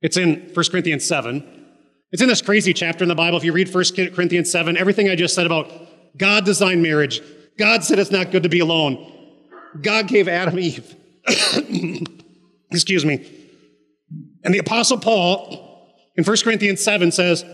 It's 0.00 0.16
in 0.16 0.50
1 0.52 0.64
Corinthians 0.70 1.04
7. 1.04 1.66
It's 2.10 2.22
in 2.22 2.28
this 2.28 2.42
crazy 2.42 2.72
chapter 2.72 3.04
in 3.04 3.08
the 3.08 3.14
Bible. 3.14 3.38
If 3.38 3.44
you 3.44 3.52
read 3.52 3.72
1 3.72 3.84
Corinthians 4.14 4.50
7, 4.50 4.76
everything 4.76 5.08
I 5.08 5.16
just 5.16 5.34
said 5.34 5.46
about 5.46 5.70
God 6.16 6.44
designed 6.44 6.82
marriage, 6.82 7.20
God 7.58 7.84
said 7.84 7.98
it's 7.98 8.10
not 8.10 8.30
good 8.30 8.42
to 8.42 8.48
be 8.48 8.60
alone. 8.60 9.12
God 9.80 10.08
gave 10.08 10.28
Adam 10.28 10.58
Eve. 10.58 10.94
Excuse 12.70 13.04
me. 13.04 13.26
And 14.44 14.52
the 14.52 14.58
Apostle 14.58 14.98
Paul 14.98 15.94
in 16.16 16.24
1 16.24 16.36
Corinthians 16.42 16.82
7 16.82 17.10
says, 17.12 17.44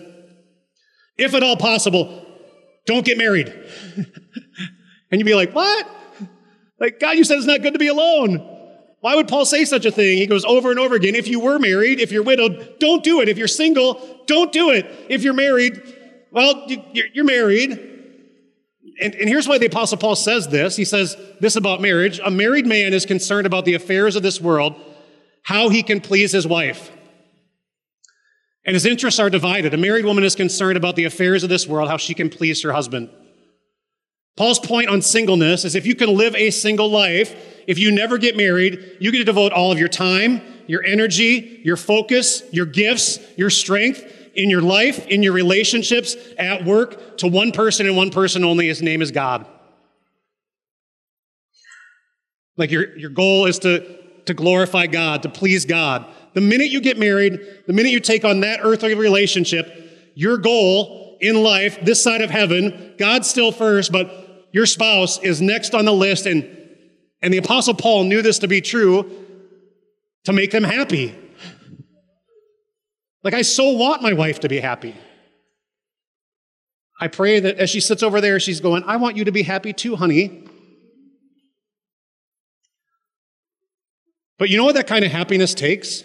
if 1.17 1.35
at 1.35 1.43
all 1.43 1.57
possible, 1.57 2.27
don't 2.87 3.05
get 3.05 3.19
married. 3.19 3.49
and 3.97 4.07
you'd 5.13 5.25
be 5.25 5.35
like, 5.35 5.55
what? 5.55 5.87
Like, 6.79 6.99
God, 6.99 7.13
you 7.13 7.25
said 7.25 7.39
it's 7.39 7.47
not 7.47 7.63
good 7.63 7.75
to 7.75 7.79
be 7.79 7.89
alone. 7.89 8.39
Why 9.01 9.15
would 9.15 9.29
Paul 9.29 9.45
say 9.45 9.65
such 9.65 9.85
a 9.85 9.91
thing? 9.91 10.19
He 10.19 10.27
goes 10.27 10.45
over 10.45 10.71
and 10.71 10.79
over 10.79 10.95
again. 10.95 11.15
If 11.15 11.29
you 11.29 11.41
were 11.41 11.59
married, 11.59 12.01
if 12.01 12.13
you're 12.13 12.23
widowed, 12.23 12.77
don't 12.81 13.03
do 13.03 13.21
it. 13.21 13.29
If 13.29 13.39
you're 13.39 13.49
single, 13.49 14.23
don't 14.27 14.53
do 14.53 14.71
it. 14.71 14.87
If 15.09 15.23
you're 15.23 15.35
married, 15.35 15.81
well, 16.31 16.67
you're 16.69 17.25
married. 17.25 18.00
And, 19.01 19.15
and 19.15 19.29
here's 19.29 19.49
why 19.49 19.59
the 19.59 19.67
Apostle 19.67 19.99
Paul 19.99 20.17
says 20.17 20.49
this. 20.49 20.77
He 20.77 20.85
says 20.85 21.17
this 21.41 21.57
about 21.57 21.81
marriage. 21.81 22.21
A 22.25 22.31
married 22.31 22.67
man 22.67 22.93
is 22.93 23.07
concerned 23.07 23.47
about 23.47 23.65
the 23.65 23.75
affairs 23.75 24.17
of 24.17 24.23
this 24.23 24.41
world, 24.41 24.75
how 25.43 25.69
he 25.69 25.83
can 25.83 26.01
please 26.01 26.33
his 26.33 26.47
wife. 26.47 26.91
And 28.65 28.75
his 28.75 28.85
interests 28.85 29.19
are 29.19 29.31
divided. 29.31 29.73
A 29.73 29.79
married 29.79 30.05
woman 30.05 30.25
is 30.25 30.35
concerned 30.35 30.77
about 30.77 30.97
the 30.97 31.05
affairs 31.05 31.43
of 31.43 31.49
this 31.49 31.67
world, 31.67 31.89
how 31.89 31.97
she 31.97 32.15
can 32.15 32.29
please 32.29 32.63
her 32.63 32.73
husband. 32.73 33.11
Paul's 34.37 34.59
point 34.59 34.89
on 34.89 35.03
singleness 35.03 35.65
is 35.65 35.75
if 35.75 35.87
you 35.87 35.95
can 35.95 36.15
live 36.15 36.35
a 36.35 36.51
single 36.51 36.91
life, 36.91 37.35
if 37.67 37.79
you 37.79 37.91
never 37.91 38.19
get 38.19 38.37
married, 38.37 38.97
you 39.01 39.13
get 39.13 39.19
to 39.19 39.25
devote 39.25 39.53
all 39.53 39.73
of 39.73 39.79
your 39.79 39.89
time, 39.89 40.41
your 40.67 40.85
energy, 40.85 41.61
your 41.65 41.77
focus, 41.77 42.43
your 42.53 42.67
gifts, 42.67 43.19
your 43.37 43.51
strength 43.51 44.20
in 44.41 44.49
your 44.49 44.63
life, 44.63 45.07
in 45.09 45.23
your 45.23 45.35
relationships, 45.35 46.17
at 46.39 46.65
work 46.65 47.19
to 47.19 47.29
one 47.29 47.53
person 47.53 47.87
and 47.87 47.97
one 47.97 48.11
person 48.11 48.43
only. 48.43 48.69
His 48.69 48.81
name 48.81 49.03
is 49.03 49.11
God. 49.11 49.47
Like 52.57 52.71
your, 52.71 52.97
your 52.97 53.11
goal 53.11 53.47
is 53.47 53.59
to, 53.61 53.99
to 54.25 54.35
glorify 54.35 54.87
God, 54.87 55.23
to 55.23 55.29
please 55.29 55.67
God. 55.67 56.07
The 56.33 56.41
minute 56.41 56.69
you 56.69 56.81
get 56.81 56.99
married, 56.99 57.39
the 57.67 57.73
minute 57.73 57.93
you 57.93 58.01
take 58.01 58.25
on 58.25 58.41
that 58.41 58.61
earthly 58.63 58.95
relationship, 58.95 60.13
your 60.15 60.39
goal 60.39 61.19
in 61.21 61.43
life, 61.43 61.79
this 61.85 62.03
side 62.03 62.23
of 62.23 62.31
heaven, 62.31 62.95
God's 62.99 63.29
still 63.29 63.53
first, 63.53 63.93
but 63.93 64.49
your 64.53 64.65
spouse 64.65 65.19
is 65.21 65.43
next 65.43 65.75
on 65.75 65.85
the 65.85 65.93
list. 65.93 66.25
And, 66.27 66.49
and 67.21 67.33
the 67.33 67.39
Apostle 67.39 67.75
Paul 67.75 68.05
knew 68.05 68.23
this 68.23 68.39
to 68.39 68.49
be 68.49 68.63
true 68.63 69.11
to 70.25 70.33
make 70.33 70.51
them 70.51 70.65
happy. 70.65 71.15
Like, 73.23 73.35
I 73.35 73.43
so 73.43 73.71
want 73.71 74.03
my 74.03 74.13
wife 74.13 74.41
to 74.41 74.49
be 74.49 74.61
happy. 74.61 74.95
I 77.01 77.09
pray 77.09 77.41
that 77.41 77.57
as 77.57 77.71
she 77.71 77.81
sits 77.81 78.03
over 78.03 78.21
there, 78.21 78.39
she's 78.39 78.61
going, 78.61 78.83
I 78.85 78.97
want 78.97 79.17
you 79.17 79.25
to 79.25 79.33
be 79.33 79.43
happy 79.43 79.73
too, 79.73 79.97
honey. 79.97 80.45
But 84.39 84.49
you 84.49 84.57
know 84.57 84.65
what 84.65 84.75
that 84.75 84.87
kind 84.87 85.05
of 85.05 85.11
happiness 85.11 85.55
takes? 85.55 86.03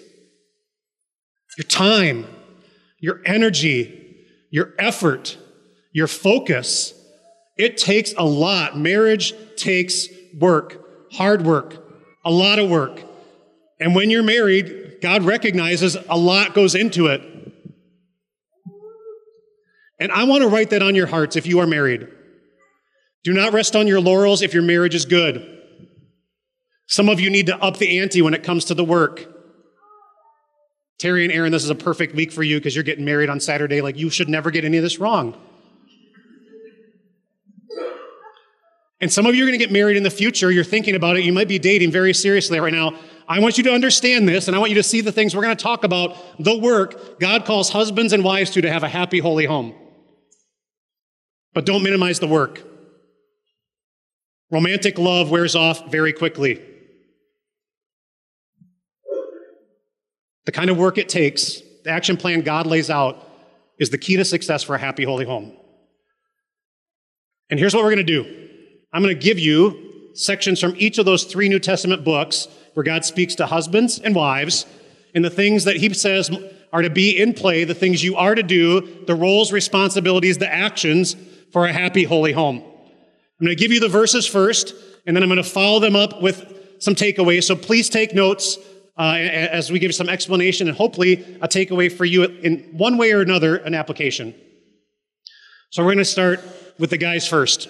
Your 1.57 1.65
time, 1.67 2.25
your 3.00 3.22
energy, 3.25 4.25
your 4.51 4.74
effort, 4.77 5.38
your 5.93 6.07
focus. 6.07 6.93
It 7.57 7.77
takes 7.77 8.13
a 8.17 8.25
lot. 8.25 8.77
Marriage 8.77 9.34
takes 9.55 10.07
work, 10.38 11.13
hard 11.13 11.45
work, 11.45 11.81
a 12.25 12.31
lot 12.31 12.60
of 12.60 12.69
work. 12.69 13.01
And 13.79 13.95
when 13.95 14.10
you're 14.10 14.24
married, 14.24 14.85
God 15.06 15.22
recognizes 15.22 15.96
a 16.10 16.18
lot 16.18 16.56
goes 16.56 16.74
into 16.74 17.06
it. 17.06 17.22
And 20.00 20.12
I 20.12 20.24
want 20.24 20.42
to 20.42 20.50
write 20.50 20.72
that 20.72 20.82
on 20.82 20.96
your 20.96 21.06
hearts 21.06 21.36
if 21.36 21.46
you 21.46 21.60
are 21.60 21.68
married. 21.68 22.08
Do 23.24 23.32
not 23.32 23.54
rest 23.54 23.76
on 23.76 23.86
your 23.86 24.02
laurels 24.02 24.42
if 24.42 24.52
your 24.52 24.64
marriage 24.64 24.96
is 24.96 25.06
good. 25.06 25.62
Some 26.88 27.08
of 27.08 27.20
you 27.20 27.30
need 27.30 27.46
to 27.46 27.58
up 27.58 27.78
the 27.78 28.00
ante 28.00 28.24
when 28.24 28.34
it 28.34 28.42
comes 28.42 28.66
to 28.66 28.74
the 28.74 28.84
work. 28.84 29.32
Terry 30.98 31.24
and 31.24 31.32
Aaron, 31.32 31.52
this 31.52 31.64
is 31.64 31.70
a 31.70 31.76
perfect 31.76 32.16
week 32.16 32.32
for 32.32 32.42
you 32.42 32.58
because 32.58 32.74
you're 32.74 32.84
getting 32.84 33.06
married 33.06 33.30
on 33.30 33.40
Saturday. 33.40 33.82
Like, 33.82 33.98
you 33.98 34.10
should 34.10 34.28
never 34.28 34.50
get 34.50 34.66
any 34.66 34.78
of 34.78 34.84
this 34.84 34.98
wrong. 34.98 35.40
And 39.00 39.14
some 39.14 39.28
of 39.28 39.36
you 39.36 39.44
are 39.44 39.48
going 39.48 39.60
to 39.60 39.64
get 39.64 39.72
married 39.72 39.98
in 39.98 40.04
the 40.04 40.10
future. 40.10 40.50
You're 40.50 40.64
thinking 40.64 40.96
about 40.96 41.16
it. 41.16 41.24
You 41.24 41.32
might 41.32 41.48
be 41.48 41.60
dating 41.60 41.92
very 41.92 42.12
seriously 42.12 42.60
right 42.60 42.74
now. 42.74 42.98
I 43.27 43.39
want 43.39 43.58
you 43.58 43.63
to 43.65 43.72
understand 43.72 44.27
this, 44.27 44.48
and 44.48 44.55
I 44.55 44.60
want 44.60 44.70
you 44.70 44.75
to 44.75 44.84
see 44.84 45.01
the 45.01 45.12
things 45.12 45.36
we're 45.36 45.41
going 45.41 45.55
to 45.55 45.63
talk 45.63 45.84
about 45.84 46.15
the 46.39 46.58
work 46.58 47.20
God 47.20 47.46
calls 47.46 47.70
husbands 47.70 48.13
and 48.13 48.24
wives 48.24 48.51
to 48.51 48.62
to 48.62 48.72
have 48.72 48.84
a 48.84 48.89
happy, 48.89 49.20
holy 49.20 49.46
home. 49.46 49.74
But 51.53 51.65
don't 51.65 51.84
minimize 51.84 52.20
the 52.20 52.27
work. 52.27 52.62
Romantic 54.51 55.00
love 55.00 55.32
wears 55.32 55.55
off 55.55 55.89
very 55.89 56.13
quickly. 56.13 56.62
The 60.46 60.51
kind 60.51 60.70
of 60.70 60.77
work 60.77 60.98
it 60.98 61.10
takes, 61.10 61.62
the 61.84 61.89
action 61.89 62.17
plan 62.17 62.41
God 62.41 62.67
lays 62.67 62.89
out, 62.89 63.27
is 63.79 63.89
the 63.89 63.98
key 63.98 64.17
to 64.17 64.25
success 64.25 64.62
for 64.62 64.75
a 64.75 64.79
happy, 64.79 65.03
holy 65.03 65.25
home. 65.25 65.58
And 67.50 67.60
here's 67.60 67.74
what 67.74 67.84
we're 67.84 67.94
going 67.94 68.05
to 68.05 68.24
do 68.24 68.24
I'm 68.94 69.01
going 69.01 69.15
to 69.15 69.22
give 69.22 69.39
you 69.39 70.12
sections 70.13 70.60
from 70.60 70.75
each 70.77 70.98
of 70.98 71.05
those 71.05 71.24
three 71.24 71.50
New 71.50 71.60
Testament 71.60 72.05
books 72.05 72.48
where 72.75 72.84
God 72.84 73.03
speaks 73.03 73.36
to 73.36 73.48
husbands 73.48 74.00
and 74.00 74.13
wives 74.13 74.65
and 75.15 75.25
the 75.25 75.29
things 75.29 75.63
that 75.63 75.77
He 75.77 75.91
says 75.94 76.29
are 76.72 76.82
to 76.82 76.89
be 76.89 77.17
in 77.17 77.34
play, 77.34 77.63
the 77.63 77.74
things 77.74 78.03
you 78.03 78.15
are 78.17 78.36
to 78.36 78.44
do, 78.44 79.03
the 79.05 79.15
roles, 79.15 79.51
responsibilities, 79.51 80.38
the 80.38 80.53
actions 80.53 81.15
for 81.51 81.65
a 81.65 81.74
happy, 81.74 82.03
holy 82.03 82.34
home. 82.34 82.58
I'm 82.58 83.46
going 83.46 83.55
to 83.55 83.62
give 83.62 83.72
you 83.72 83.79
the 83.79 83.89
verses 83.89 84.27
first, 84.27 84.75
and 85.08 85.15
then 85.15 85.24
I'm 85.24 85.29
going 85.29 85.41
to 85.41 85.50
follow 85.50 85.79
them 85.79 85.96
up 85.96 86.22
with 86.22 86.77
some 86.79 86.94
takeaways. 86.94 87.46
So 87.46 87.55
please 87.55 87.89
take 87.89 88.13
notes 88.13 88.58
uh, 88.98 89.15
as 89.15 89.72
we 89.72 89.79
give 89.79 89.96
some 89.96 90.10
explanation 90.10 90.67
and 90.67 90.75
hopefully 90.75 91.13
a 91.41 91.48
takeaway 91.48 91.91
for 91.91 92.05
you 92.05 92.24
in 92.24 92.60
one 92.74 92.98
way 92.98 93.12
or 93.12 93.22
another, 93.22 93.58
an 93.58 93.74
application. 93.74 94.36
So 95.70 95.82
we're 95.84 95.94
going 95.94 95.98
to 96.00 96.05
start 96.05 96.41
with 96.77 96.89
the 96.89 96.98
guys 96.98 97.27
first. 97.27 97.70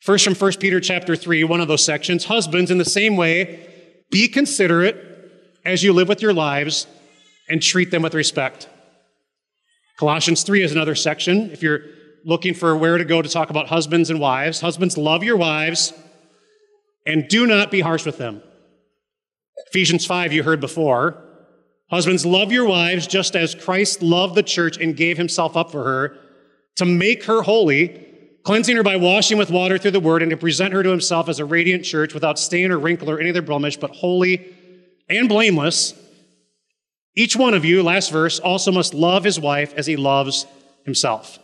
First 0.00 0.24
from 0.24 0.34
1 0.34 0.52
Peter 0.60 0.80
chapter 0.80 1.16
3, 1.16 1.44
one 1.44 1.60
of 1.60 1.68
those 1.68 1.84
sections. 1.84 2.24
Husbands, 2.24 2.70
in 2.70 2.78
the 2.78 2.84
same 2.84 3.16
way, 3.16 3.68
be 4.10 4.28
considerate 4.28 4.96
as 5.64 5.82
you 5.82 5.92
live 5.92 6.08
with 6.08 6.22
your 6.22 6.32
lives 6.32 6.86
and 7.48 7.62
treat 7.62 7.90
them 7.90 8.02
with 8.02 8.14
respect. 8.14 8.68
Colossians 9.98 10.44
3 10.44 10.62
is 10.62 10.72
another 10.72 10.94
section. 10.94 11.50
If 11.50 11.62
you're 11.62 11.80
looking 12.24 12.54
for 12.54 12.76
where 12.76 12.98
to 12.98 13.04
go 13.04 13.20
to 13.20 13.28
talk 13.28 13.50
about 13.50 13.68
husbands 13.68 14.10
and 14.10 14.20
wives, 14.20 14.60
husbands, 14.60 14.96
love 14.96 15.24
your 15.24 15.36
wives 15.36 15.92
and 17.04 17.26
do 17.28 17.46
not 17.46 17.70
be 17.70 17.80
harsh 17.80 18.04
with 18.04 18.18
them. 18.18 18.42
Ephesians 19.68 20.06
5, 20.06 20.32
you 20.32 20.42
heard 20.42 20.60
before. 20.60 21.22
Husbands, 21.90 22.24
love 22.24 22.52
your 22.52 22.66
wives 22.66 23.06
just 23.06 23.34
as 23.34 23.54
Christ 23.54 24.02
loved 24.02 24.34
the 24.34 24.42
church 24.42 24.76
and 24.76 24.96
gave 24.96 25.16
himself 25.16 25.56
up 25.56 25.72
for 25.72 25.84
her 25.84 26.18
to 26.76 26.84
make 26.84 27.24
her 27.24 27.42
holy, 27.42 28.07
cleansing 28.48 28.76
her 28.76 28.82
by 28.82 28.96
washing 28.96 29.36
with 29.36 29.50
water 29.50 29.76
through 29.76 29.90
the 29.90 30.00
word 30.00 30.22
and 30.22 30.30
to 30.30 30.36
present 30.38 30.72
her 30.72 30.82
to 30.82 30.88
himself 30.88 31.28
as 31.28 31.38
a 31.38 31.44
radiant 31.44 31.84
church 31.84 32.14
without 32.14 32.38
stain 32.38 32.70
or 32.70 32.78
wrinkle 32.78 33.10
or 33.10 33.20
any 33.20 33.28
other 33.28 33.42
blemish, 33.42 33.76
but 33.76 33.90
holy 33.90 34.54
and 35.06 35.28
blameless. 35.28 35.92
Each 37.14 37.36
one 37.36 37.52
of 37.52 37.66
you, 37.66 37.82
last 37.82 38.10
verse, 38.10 38.38
also 38.38 38.72
must 38.72 38.94
love 38.94 39.22
his 39.22 39.38
wife 39.38 39.74
as 39.76 39.86
he 39.86 39.96
loves 39.96 40.46
himself. 40.86 41.38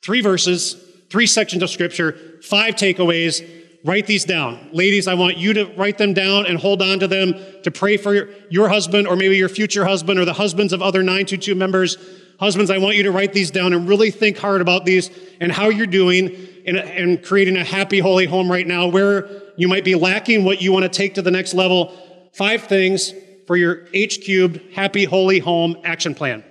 Three 0.00 0.20
verses, 0.20 0.76
three 1.10 1.26
sections 1.26 1.64
of 1.64 1.70
scripture, 1.70 2.16
five 2.40 2.76
takeaways. 2.76 3.44
Write 3.84 4.06
these 4.06 4.24
down. 4.24 4.70
Ladies, 4.72 5.08
I 5.08 5.14
want 5.14 5.38
you 5.38 5.54
to 5.54 5.64
write 5.76 5.98
them 5.98 6.14
down 6.14 6.46
and 6.46 6.56
hold 6.56 6.82
on 6.82 7.00
to 7.00 7.08
them 7.08 7.34
to 7.64 7.72
pray 7.72 7.96
for 7.96 8.14
your, 8.14 8.28
your 8.48 8.68
husband 8.68 9.08
or 9.08 9.16
maybe 9.16 9.36
your 9.36 9.48
future 9.48 9.84
husband 9.84 10.20
or 10.20 10.24
the 10.24 10.34
husbands 10.34 10.72
of 10.72 10.82
other 10.82 11.00
922 11.00 11.56
members. 11.56 11.96
Husbands, 12.38 12.70
I 12.70 12.78
want 12.78 12.96
you 12.96 13.02
to 13.02 13.10
write 13.10 13.32
these 13.32 13.50
down 13.50 13.72
and 13.72 13.88
really 13.88 14.12
think 14.12 14.38
hard 14.38 14.60
about 14.60 14.84
these 14.84 15.10
and 15.40 15.50
how 15.50 15.70
you're 15.70 15.86
doing 15.86 16.34
and, 16.66 17.22
creating 17.24 17.56
a 17.56 17.64
happy, 17.64 17.98
holy 17.98 18.26
home 18.26 18.50
right 18.50 18.66
now, 18.66 18.86
where 18.86 19.28
you 19.56 19.66
might 19.68 19.84
be 19.84 19.94
lacking 19.94 20.44
what 20.44 20.62
you 20.62 20.70
want 20.70 20.84
to 20.84 20.88
take 20.88 21.14
to 21.14 21.22
the 21.22 21.30
next 21.30 21.54
level. 21.54 21.92
Five 22.34 22.64
things 22.64 23.12
for 23.46 23.56
your 23.56 23.88
H 23.92 24.20
cubed, 24.20 24.60
happy, 24.72 25.04
holy 25.04 25.40
home 25.40 25.78
action 25.82 26.14
plan. 26.14 26.44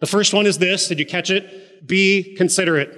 The 0.00 0.06
first 0.06 0.32
one 0.34 0.46
is 0.46 0.58
this. 0.58 0.88
Did 0.88 0.98
you 0.98 1.06
catch 1.06 1.30
it? 1.30 1.86
Be 1.86 2.34
considerate. 2.36 2.90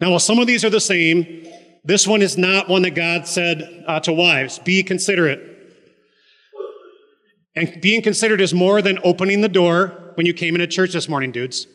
Now, 0.00 0.10
while 0.10 0.18
some 0.18 0.38
of 0.38 0.46
these 0.46 0.64
are 0.64 0.70
the 0.70 0.80
same, 0.80 1.46
this 1.84 2.06
one 2.06 2.20
is 2.20 2.36
not 2.36 2.68
one 2.68 2.82
that 2.82 2.94
God 2.94 3.26
said 3.26 3.84
uh, 3.86 4.00
to 4.00 4.12
wives. 4.12 4.58
Be 4.58 4.82
considerate. 4.82 5.46
And 7.54 7.80
being 7.80 8.02
considerate 8.02 8.40
is 8.40 8.52
more 8.52 8.82
than 8.82 8.98
opening 9.04 9.40
the 9.40 9.48
door 9.48 9.99
when 10.16 10.26
you 10.26 10.34
came 10.34 10.54
into 10.54 10.66
church 10.66 10.92
this 10.92 11.08
morning, 11.08 11.32
dudes. 11.32 11.66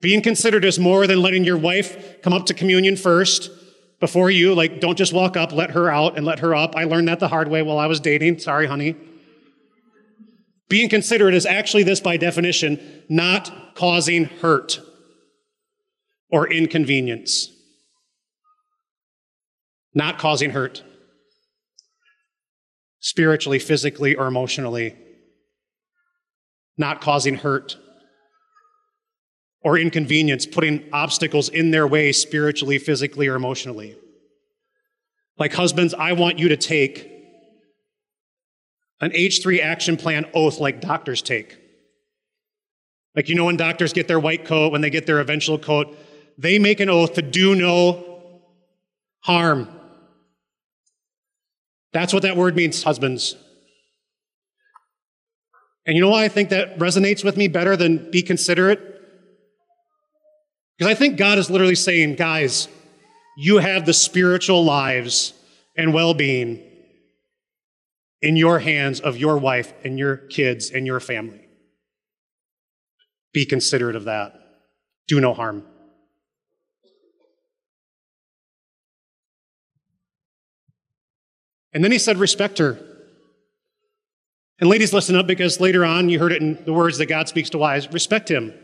Being 0.00 0.22
considerate 0.22 0.64
is 0.64 0.78
more 0.78 1.06
than 1.06 1.20
letting 1.20 1.44
your 1.44 1.56
wife 1.56 2.20
come 2.22 2.32
up 2.32 2.46
to 2.46 2.54
communion 2.54 2.96
first 2.96 3.50
before 3.98 4.30
you. 4.30 4.54
Like, 4.54 4.80
don't 4.80 4.98
just 4.98 5.12
walk 5.12 5.36
up, 5.36 5.52
let 5.52 5.70
her 5.70 5.90
out 5.90 6.16
and 6.16 6.26
let 6.26 6.40
her 6.40 6.54
up. 6.54 6.76
I 6.76 6.84
learned 6.84 7.08
that 7.08 7.20
the 7.20 7.28
hard 7.28 7.48
way 7.48 7.62
while 7.62 7.78
I 7.78 7.86
was 7.86 8.00
dating. 8.00 8.38
Sorry, 8.38 8.66
honey. 8.66 8.94
Being 10.68 10.88
considerate 10.88 11.34
is 11.34 11.46
actually 11.46 11.84
this 11.84 12.00
by 12.00 12.16
definition, 12.16 13.04
not 13.08 13.74
causing 13.74 14.24
hurt 14.24 14.80
or 16.30 16.50
inconvenience. 16.50 17.50
Not 19.94 20.18
causing 20.18 20.50
hurt, 20.50 20.82
spiritually, 23.00 23.58
physically, 23.58 24.14
or 24.14 24.26
emotionally. 24.26 24.94
Not 26.78 27.00
causing 27.00 27.36
hurt 27.36 27.76
or 29.62 29.78
inconvenience, 29.78 30.46
putting 30.46 30.84
obstacles 30.92 31.48
in 31.48 31.70
their 31.70 31.86
way 31.86 32.12
spiritually, 32.12 32.78
physically, 32.78 33.26
or 33.26 33.34
emotionally. 33.34 33.96
Like 35.38 35.52
husbands, 35.54 35.92
I 35.92 36.12
want 36.12 36.38
you 36.38 36.48
to 36.50 36.56
take 36.56 37.10
an 39.00 39.10
H3 39.10 39.60
action 39.60 39.96
plan 39.96 40.26
oath 40.34 40.60
like 40.60 40.80
doctors 40.80 41.20
take. 41.20 41.58
Like, 43.14 43.28
you 43.28 43.34
know, 43.34 43.46
when 43.46 43.56
doctors 43.56 43.92
get 43.92 44.08
their 44.08 44.20
white 44.20 44.44
coat, 44.44 44.72
when 44.72 44.82
they 44.82 44.90
get 44.90 45.06
their 45.06 45.20
eventual 45.20 45.58
coat, 45.58 45.96
they 46.38 46.58
make 46.58 46.80
an 46.80 46.90
oath 46.90 47.14
to 47.14 47.22
do 47.22 47.54
no 47.54 48.42
harm. 49.20 49.68
That's 51.92 52.12
what 52.12 52.22
that 52.22 52.36
word 52.36 52.54
means, 52.56 52.82
husbands. 52.82 53.36
And 55.86 55.94
you 55.94 56.02
know 56.02 56.10
why 56.10 56.24
I 56.24 56.28
think 56.28 56.48
that 56.50 56.78
resonates 56.78 57.24
with 57.24 57.36
me 57.36 57.46
better 57.46 57.76
than 57.76 58.10
be 58.10 58.22
considerate? 58.22 58.80
Because 60.76 60.90
I 60.90 60.94
think 60.94 61.16
God 61.16 61.38
is 61.38 61.48
literally 61.48 61.76
saying, 61.76 62.16
guys, 62.16 62.68
you 63.38 63.58
have 63.58 63.86
the 63.86 63.92
spiritual 63.92 64.64
lives 64.64 65.32
and 65.76 65.94
well 65.94 66.12
being 66.12 66.62
in 68.20 68.36
your 68.36 68.58
hands 68.58 69.00
of 69.00 69.16
your 69.16 69.38
wife 69.38 69.72
and 69.84 69.98
your 69.98 70.16
kids 70.16 70.70
and 70.70 70.86
your 70.86 71.00
family. 71.00 71.46
Be 73.32 73.46
considerate 73.46 73.96
of 73.96 74.04
that. 74.04 74.32
Do 75.06 75.20
no 75.20 75.34
harm. 75.34 75.64
And 81.72 81.84
then 81.84 81.92
he 81.92 81.98
said, 81.98 82.16
respect 82.16 82.58
her. 82.58 82.85
And 84.58 84.70
ladies, 84.70 84.92
listen 84.92 85.16
up 85.16 85.26
because 85.26 85.60
later 85.60 85.84
on 85.84 86.08
you 86.08 86.18
heard 86.18 86.32
it 86.32 86.40
in 86.40 86.64
the 86.64 86.72
words 86.72 86.98
that 86.98 87.06
God 87.06 87.28
speaks 87.28 87.50
to 87.50 87.58
wives 87.58 87.92
respect 87.92 88.30
him. 88.30 88.54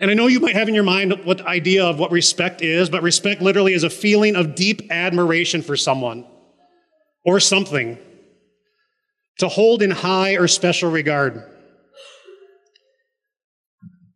And 0.00 0.10
I 0.10 0.14
know 0.14 0.26
you 0.26 0.40
might 0.40 0.54
have 0.54 0.68
in 0.68 0.74
your 0.74 0.84
mind 0.84 1.24
what 1.24 1.38
the 1.38 1.48
idea 1.48 1.84
of 1.84 1.98
what 1.98 2.10
respect 2.10 2.62
is, 2.62 2.90
but 2.90 3.02
respect 3.02 3.40
literally 3.40 3.74
is 3.74 3.84
a 3.84 3.90
feeling 3.90 4.36
of 4.36 4.54
deep 4.54 4.90
admiration 4.90 5.62
for 5.62 5.76
someone 5.76 6.26
or 7.24 7.40
something, 7.40 7.98
to 9.38 9.48
hold 9.48 9.82
in 9.82 9.90
high 9.90 10.34
or 10.34 10.46
special 10.46 10.90
regard. 10.90 11.42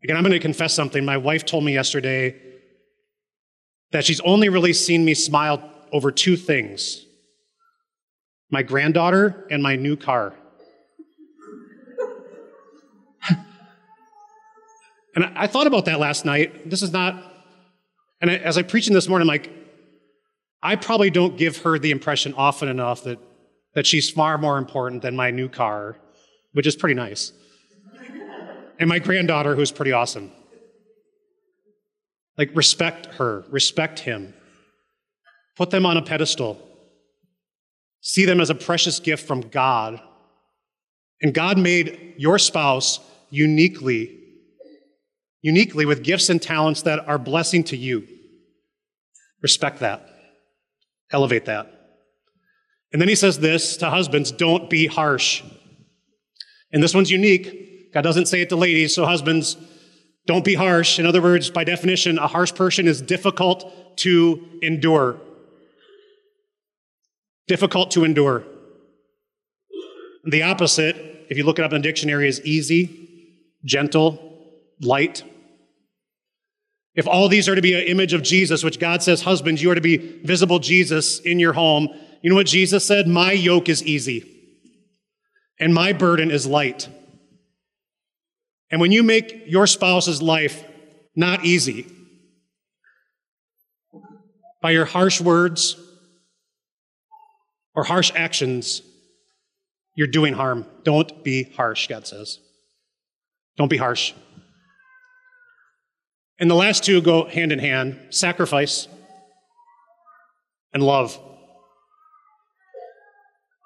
Again, 0.04 0.16
I'm 0.16 0.22
going 0.22 0.32
to 0.32 0.38
confess 0.38 0.74
something. 0.74 1.04
My 1.04 1.16
wife 1.16 1.44
told 1.44 1.64
me 1.64 1.72
yesterday 1.72 2.40
that 3.92 4.04
she's 4.04 4.20
only 4.20 4.48
really 4.48 4.72
seen 4.72 5.04
me 5.04 5.14
smile 5.14 5.70
over 5.90 6.12
two 6.12 6.36
things 6.36 7.04
my 8.50 8.62
granddaughter, 8.62 9.46
and 9.50 9.62
my 9.62 9.76
new 9.76 9.96
car. 9.96 10.34
and 15.14 15.24
I, 15.24 15.46
thought 15.46 15.66
about 15.66 15.84
that 15.84 16.00
last 16.00 16.24
night. 16.24 16.70
This 16.70 16.82
is 16.82 16.92
not, 16.92 17.22
and 18.20 18.30
as 18.30 18.56
I 18.56 18.62
preached 18.62 18.88
in 18.88 18.94
this 18.94 19.08
morning, 19.08 19.24
I'm 19.24 19.28
like, 19.28 19.50
I 20.62 20.76
probably 20.76 21.10
don't 21.10 21.36
give 21.36 21.58
her 21.58 21.78
the 21.78 21.90
impression 21.90 22.34
often 22.34 22.68
enough 22.68 23.04
that, 23.04 23.18
that 23.74 23.86
she's 23.86 24.08
far 24.10 24.38
more 24.38 24.56
important 24.58 25.02
than 25.02 25.14
my 25.14 25.30
new 25.30 25.48
car, 25.48 25.98
which 26.52 26.66
is 26.66 26.74
pretty 26.74 26.94
nice, 26.94 27.32
and 28.78 28.88
my 28.88 28.98
granddaughter, 28.98 29.54
who's 29.54 29.70
pretty 29.70 29.92
awesome. 29.92 30.32
Like, 32.38 32.50
respect 32.54 33.06
her, 33.16 33.44
respect 33.50 33.98
him, 33.98 34.32
put 35.56 35.70
them 35.70 35.84
on 35.84 35.96
a 35.96 36.02
pedestal. 36.02 36.67
See 38.00 38.24
them 38.24 38.40
as 38.40 38.50
a 38.50 38.54
precious 38.54 39.00
gift 39.00 39.26
from 39.26 39.42
God. 39.42 40.00
And 41.20 41.34
God 41.34 41.58
made 41.58 42.14
your 42.16 42.38
spouse 42.38 43.00
uniquely, 43.30 44.18
uniquely 45.42 45.84
with 45.84 46.02
gifts 46.02 46.30
and 46.30 46.40
talents 46.40 46.82
that 46.82 47.06
are 47.08 47.18
blessing 47.18 47.64
to 47.64 47.76
you. 47.76 48.06
Respect 49.42 49.80
that. 49.80 50.08
Elevate 51.10 51.46
that. 51.46 51.72
And 52.92 53.02
then 53.02 53.08
he 53.08 53.14
says 53.14 53.38
this 53.38 53.76
to 53.78 53.90
husbands 53.90 54.32
don't 54.32 54.70
be 54.70 54.86
harsh. 54.86 55.42
And 56.72 56.82
this 56.82 56.94
one's 56.94 57.10
unique. 57.10 57.92
God 57.92 58.02
doesn't 58.02 58.26
say 58.26 58.42
it 58.42 58.48
to 58.50 58.56
ladies, 58.56 58.94
so 58.94 59.04
husbands, 59.06 59.56
don't 60.26 60.44
be 60.44 60.54
harsh. 60.54 60.98
In 60.98 61.06
other 61.06 61.22
words, 61.22 61.50
by 61.50 61.64
definition, 61.64 62.18
a 62.18 62.26
harsh 62.26 62.54
person 62.54 62.86
is 62.86 63.00
difficult 63.00 63.96
to 63.98 64.46
endure 64.60 65.18
difficult 67.48 67.90
to 67.92 68.04
endure. 68.04 68.44
The 70.24 70.42
opposite, 70.42 70.96
if 71.28 71.36
you 71.36 71.44
look 71.44 71.58
it 71.58 71.64
up 71.64 71.72
in 71.72 71.82
the 71.82 71.88
dictionary, 71.88 72.28
is 72.28 72.40
easy, 72.42 73.48
gentle, 73.64 74.18
light. 74.80 75.24
If 76.94 77.08
all 77.08 77.28
these 77.28 77.48
are 77.48 77.54
to 77.54 77.62
be 77.62 77.74
an 77.74 77.86
image 77.86 78.12
of 78.12 78.22
Jesus, 78.22 78.62
which 78.62 78.78
God 78.78 79.02
says, 79.02 79.22
husbands, 79.22 79.62
you 79.62 79.70
are 79.70 79.74
to 79.74 79.80
be 79.80 79.96
visible 79.96 80.58
Jesus 80.58 81.20
in 81.20 81.38
your 81.38 81.52
home, 81.52 81.88
you 82.22 82.30
know 82.30 82.36
what 82.36 82.46
Jesus 82.46 82.84
said? 82.84 83.06
My 83.06 83.32
yoke 83.32 83.68
is 83.68 83.82
easy 83.84 84.24
and 85.58 85.72
my 85.72 85.92
burden 85.92 86.30
is 86.30 86.46
light. 86.46 86.88
And 88.70 88.80
when 88.80 88.92
you 88.92 89.02
make 89.02 89.44
your 89.46 89.66
spouse's 89.66 90.20
life 90.20 90.64
not 91.16 91.44
easy 91.44 91.86
by 94.60 94.72
your 94.72 94.84
harsh 94.84 95.20
words, 95.20 95.76
or 97.78 97.84
harsh 97.84 98.10
actions, 98.16 98.82
you're 99.94 100.08
doing 100.08 100.34
harm. 100.34 100.66
Don't 100.82 101.22
be 101.22 101.44
harsh, 101.44 101.86
God 101.86 102.08
says. 102.08 102.40
Don't 103.56 103.68
be 103.68 103.76
harsh. 103.76 104.14
And 106.40 106.50
the 106.50 106.56
last 106.56 106.82
two 106.82 107.00
go 107.00 107.26
hand 107.26 107.52
in 107.52 107.60
hand 107.60 108.00
sacrifice 108.10 108.88
and 110.72 110.82
love. 110.82 111.20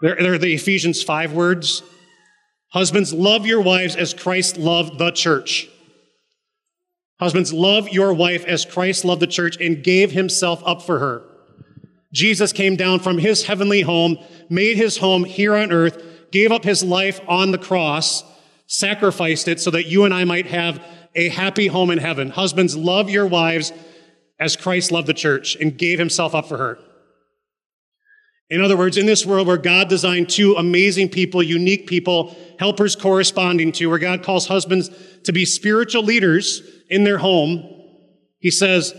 They're, 0.03 0.16
they're 0.16 0.37
the 0.37 0.53
Ephesians 0.53 1.03
5 1.03 1.33
words. 1.33 1.83
Husbands, 2.68 3.14
love 3.14 3.46
your 3.46 3.62
wives 3.62 3.96
as 3.96 4.12
Christ 4.12 4.59
loved 4.59 4.98
the 4.98 5.11
church. 5.11 5.70
Husbands, 7.18 7.51
love 7.51 7.88
your 7.88 8.12
wife 8.12 8.44
as 8.44 8.66
Christ 8.66 9.07
loved 9.07 9.22
the 9.22 9.27
church 9.27 9.57
and 9.59 9.83
gave 9.83 10.12
himself 10.12 10.62
up 10.66 10.83
for 10.83 10.98
her. 10.98 11.32
Jesus 12.12 12.53
came 12.53 12.77
down 12.77 13.01
from 13.01 13.18
his 13.18 13.44
heavenly 13.44 13.81
home, 13.81 14.18
made 14.51 14.77
his 14.77 14.98
home 14.98 15.25
here 15.25 15.57
on 15.57 15.72
earth, 15.72 16.03
gave 16.31 16.53
up 16.53 16.64
his 16.64 16.85
life 16.85 17.20
on 17.27 17.53
the 17.53 17.59
cross, 17.59 18.22
sacrificed 18.66 19.48
it 19.48 19.61
so 19.61 19.70
that 19.70 19.87
you 19.87 20.05
and 20.05 20.12
I 20.12 20.25
might 20.25 20.46
have 20.46 20.85
a 21.14 21.29
happy 21.29 21.66
home 21.66 21.90
in 21.90 21.98
heaven. 21.98 22.31
Husbands, 22.31 22.77
love 22.77 23.11
your 23.11 23.27
wives 23.27 23.72
as 24.38 24.57
Christ 24.57 24.90
loved 24.90 25.07
the 25.07 25.14
church 25.14 25.57
and 25.57 25.77
gave 25.77 25.98
himself 25.98 26.35
up 26.35 26.48
for 26.48 26.59
her. 26.59 26.79
In 28.51 28.61
other 28.61 28.77
words, 28.77 28.98
in 28.98 29.07
this 29.07 29.25
world 29.25 29.46
where 29.46 29.57
God 29.57 29.88
designed 29.88 30.29
two 30.29 30.55
amazing 30.57 31.09
people, 31.09 31.42
unique 31.42 31.87
people, 31.87 32.37
helpers 32.59 32.94
corresponding 32.94 33.72
to, 33.72 33.87
where 33.87 33.98
God 33.98 34.22
calls 34.22 34.46
husbands 34.46 34.90
to 35.25 35.33
be 35.33 35.46
spiritual 35.46 36.03
leaders 36.03 36.61
in 36.90 37.05
their 37.05 37.16
home, 37.16 37.66
he 38.40 38.51
says, 38.51 38.94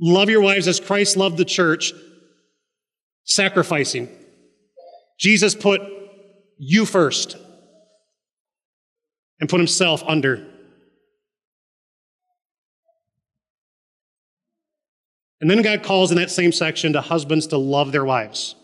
Love 0.00 0.28
your 0.28 0.42
wives 0.42 0.68
as 0.68 0.80
Christ 0.80 1.16
loved 1.16 1.38
the 1.38 1.46
church, 1.46 1.94
sacrificing. 3.28 4.08
Jesus 5.18 5.54
put 5.54 5.82
you 6.56 6.86
first 6.86 7.36
and 9.38 9.48
put 9.48 9.60
himself 9.60 10.02
under. 10.06 10.46
And 15.40 15.48
then 15.48 15.62
God 15.62 15.84
calls 15.84 16.10
in 16.10 16.16
that 16.16 16.30
same 16.30 16.50
section 16.50 16.94
to 16.94 17.00
husbands 17.00 17.46
to 17.48 17.58
love 17.58 17.92
their 17.92 18.04
wives. 18.04 18.56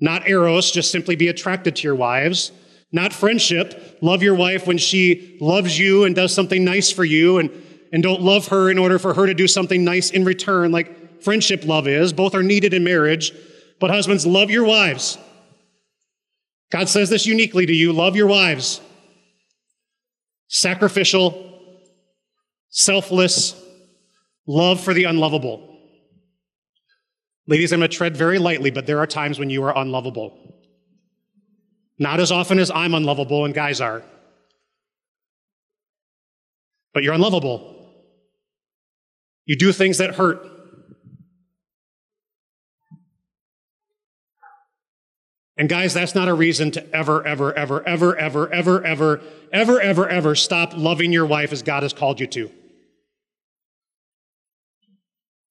Not 0.00 0.28
eros, 0.28 0.70
just 0.70 0.90
simply 0.90 1.16
be 1.16 1.28
attracted 1.28 1.76
to 1.76 1.82
your 1.84 1.94
wives. 1.94 2.52
Not 2.92 3.12
friendship, 3.12 3.98
love 4.02 4.22
your 4.22 4.34
wife 4.34 4.66
when 4.66 4.76
she 4.76 5.38
loves 5.40 5.78
you 5.78 6.04
and 6.04 6.14
does 6.14 6.34
something 6.34 6.62
nice 6.62 6.90
for 6.90 7.04
you, 7.04 7.38
and, 7.38 7.50
and 7.92 8.02
don't 8.02 8.20
love 8.20 8.48
her 8.48 8.70
in 8.70 8.78
order 8.78 8.98
for 8.98 9.14
her 9.14 9.26
to 9.26 9.34
do 9.34 9.48
something 9.48 9.82
nice 9.82 10.10
in 10.10 10.24
return, 10.24 10.72
like 10.72 11.03
friendship 11.24 11.64
love 11.64 11.88
is. 11.88 12.12
Both 12.12 12.34
are 12.34 12.42
needed 12.42 12.74
in 12.74 12.84
marriage. 12.84 13.32
But 13.80 13.90
husbands, 13.90 14.26
love 14.26 14.50
your 14.50 14.64
wives. 14.64 15.18
God 16.70 16.88
says 16.88 17.10
this 17.10 17.26
uniquely 17.26 17.66
to 17.66 17.72
you 17.72 17.92
love 17.92 18.16
your 18.16 18.26
wives. 18.26 18.80
Sacrificial, 20.48 21.60
selfless, 22.68 23.60
love 24.46 24.80
for 24.80 24.94
the 24.94 25.04
unlovable. 25.04 25.70
Ladies, 27.46 27.72
I'm 27.72 27.80
going 27.80 27.90
to 27.90 27.96
tread 27.96 28.16
very 28.16 28.38
lightly, 28.38 28.70
but 28.70 28.86
there 28.86 28.98
are 28.98 29.06
times 29.06 29.38
when 29.38 29.50
you 29.50 29.62
are 29.64 29.76
unlovable. 29.76 30.54
Not 31.98 32.20
as 32.20 32.32
often 32.32 32.58
as 32.58 32.70
I'm 32.70 32.94
unlovable 32.94 33.44
and 33.44 33.54
guys 33.54 33.80
are. 33.80 34.02
But 36.92 37.02
you're 37.02 37.14
unlovable. 37.14 37.70
You 39.44 39.56
do 39.56 39.72
things 39.72 39.98
that 39.98 40.14
hurt. 40.14 40.53
And 45.56 45.68
guys, 45.68 45.94
that's 45.94 46.14
not 46.14 46.28
a 46.28 46.34
reason 46.34 46.72
to 46.72 46.94
ever, 46.94 47.24
ever, 47.24 47.52
ever, 47.56 47.86
ever, 47.86 48.16
ever, 48.16 48.52
ever, 48.52 48.84
ever, 48.84 49.22
ever, 49.52 49.80
ever, 49.80 50.08
ever 50.08 50.34
stop 50.34 50.76
loving 50.76 51.12
your 51.12 51.26
wife 51.26 51.52
as 51.52 51.62
God 51.62 51.84
has 51.84 51.92
called 51.92 52.18
you 52.18 52.26
to. 52.28 52.50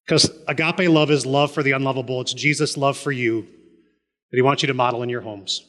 Because 0.06 0.30
agape 0.48 0.90
love 0.90 1.10
is 1.10 1.26
love 1.26 1.54
for 1.54 1.64
the 1.64 1.72
unlovable. 1.72 2.20
It's 2.20 2.34
Jesus' 2.34 2.76
love 2.76 2.98
for 2.98 3.14
you 3.14 3.44
that 3.44 4.38
he 4.38 4.42
wants 4.42 4.62
you 4.62 4.68
to 4.68 4.74
model 4.74 5.04
in 5.04 5.10
your 5.10 5.22
homes. 5.22 5.66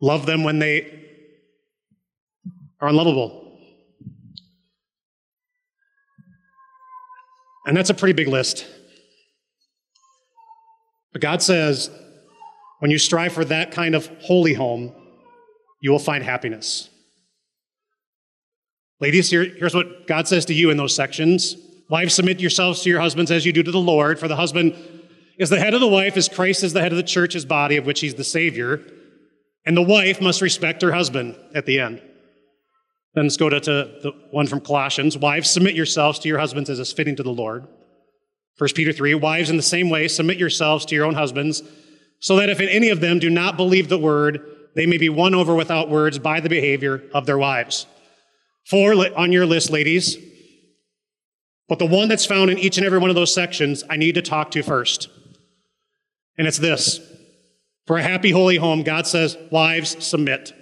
Love 0.00 0.26
them 0.26 0.44
when 0.44 0.58
they 0.58 1.06
are 2.80 2.88
unlovable. 2.88 3.58
And 7.66 7.76
that's 7.76 7.90
a 7.90 7.94
pretty 7.94 8.12
big 8.12 8.28
list. 8.28 8.66
But 11.12 11.22
God 11.22 11.42
says, 11.42 11.90
when 12.78 12.90
you 12.90 12.98
strive 12.98 13.32
for 13.32 13.44
that 13.44 13.72
kind 13.72 13.94
of 13.94 14.06
holy 14.20 14.54
home, 14.54 14.92
you 15.80 15.90
will 15.90 15.98
find 15.98 16.24
happiness. 16.24 16.88
Ladies, 19.00 19.30
here, 19.30 19.44
here's 19.44 19.74
what 19.74 20.06
God 20.06 20.26
says 20.26 20.44
to 20.46 20.54
you 20.54 20.70
in 20.70 20.76
those 20.76 20.94
sections 20.94 21.56
Wives, 21.90 22.14
submit 22.14 22.38
yourselves 22.38 22.82
to 22.82 22.90
your 22.90 23.00
husbands 23.00 23.30
as 23.30 23.46
you 23.46 23.52
do 23.52 23.62
to 23.62 23.70
the 23.70 23.80
Lord, 23.80 24.18
for 24.18 24.28
the 24.28 24.36
husband 24.36 24.76
is 25.38 25.48
the 25.48 25.58
head 25.58 25.72
of 25.72 25.80
the 25.80 25.88
wife, 25.88 26.18
as 26.18 26.28
Christ 26.28 26.62
is 26.62 26.74
the 26.74 26.82
head 26.82 26.92
of 26.92 26.98
the 26.98 27.02
church, 27.02 27.32
his 27.32 27.46
body, 27.46 27.78
of 27.78 27.86
which 27.86 28.00
he's 28.00 28.14
the 28.14 28.24
Savior. 28.24 28.82
And 29.64 29.76
the 29.76 29.82
wife 29.82 30.20
must 30.20 30.42
respect 30.42 30.82
her 30.82 30.92
husband 30.92 31.36
at 31.54 31.64
the 31.64 31.80
end. 31.80 32.02
Then 33.14 33.24
let's 33.24 33.38
go 33.38 33.48
to, 33.48 33.58
to 33.60 33.72
the 34.02 34.12
one 34.30 34.46
from 34.46 34.60
Colossians. 34.60 35.16
Wives, 35.16 35.50
submit 35.50 35.74
yourselves 35.74 36.18
to 36.20 36.28
your 36.28 36.38
husbands 36.38 36.68
as 36.68 36.78
is 36.78 36.92
fitting 36.92 37.16
to 37.16 37.22
the 37.22 37.32
Lord. 37.32 37.66
1 38.58 38.70
Peter 38.74 38.92
3, 38.92 39.14
wives, 39.14 39.48
in 39.50 39.56
the 39.56 39.62
same 39.62 39.88
way, 39.88 40.08
submit 40.08 40.36
yourselves 40.36 40.84
to 40.86 40.94
your 40.94 41.06
own 41.06 41.14
husbands, 41.14 41.62
so 42.20 42.36
that 42.36 42.50
if 42.50 42.60
any 42.60 42.88
of 42.88 43.00
them 43.00 43.18
do 43.18 43.30
not 43.30 43.56
believe 43.56 43.88
the 43.88 43.98
word, 43.98 44.40
they 44.74 44.86
may 44.86 44.98
be 44.98 45.08
won 45.08 45.34
over 45.34 45.54
without 45.54 45.88
words 45.88 46.18
by 46.18 46.40
the 46.40 46.48
behavior 46.48 47.02
of 47.12 47.26
their 47.26 47.38
wives. 47.38 47.86
Four 48.66 48.94
on 49.16 49.32
your 49.32 49.46
list, 49.46 49.70
ladies, 49.70 50.16
but 51.68 51.78
the 51.78 51.86
one 51.86 52.08
that's 52.08 52.26
found 52.26 52.50
in 52.50 52.58
each 52.58 52.78
and 52.78 52.86
every 52.86 52.98
one 52.98 53.10
of 53.10 53.16
those 53.16 53.32
sections, 53.32 53.84
I 53.88 53.96
need 53.96 54.14
to 54.14 54.22
talk 54.22 54.50
to 54.52 54.62
first. 54.62 55.08
And 56.36 56.46
it's 56.46 56.58
this 56.58 57.00
For 57.86 57.98
a 57.98 58.02
happy, 58.02 58.30
holy 58.30 58.56
home, 58.56 58.82
God 58.82 59.06
says, 59.06 59.36
Wives, 59.50 60.04
submit. 60.04 60.52